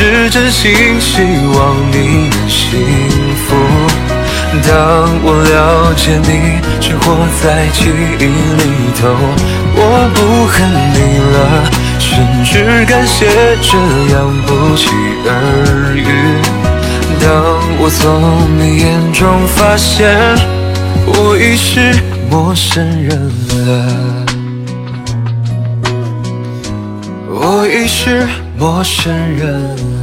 [0.00, 0.70] 是真心
[1.00, 2.78] 希望你能幸
[3.34, 3.56] 福。
[4.62, 4.70] 当
[5.24, 6.30] 我了解你
[6.80, 7.90] 只活在记
[8.20, 8.62] 忆里
[9.00, 9.02] 头，
[9.74, 9.78] 我
[10.14, 10.54] 不恨
[10.94, 10.98] 你
[11.34, 11.36] 了，
[11.98, 12.06] 甚
[12.44, 13.26] 至感谢
[13.60, 13.76] 这
[14.14, 14.86] 样不期
[15.26, 15.30] 而
[15.96, 16.06] 遇。
[17.20, 17.26] 当
[17.80, 18.06] 我从
[18.56, 20.16] 你眼中发现，
[21.06, 21.92] 我已是
[22.30, 23.18] 陌生人
[23.48, 24.24] 了。
[27.40, 28.28] 我已是
[28.58, 29.97] 陌生人。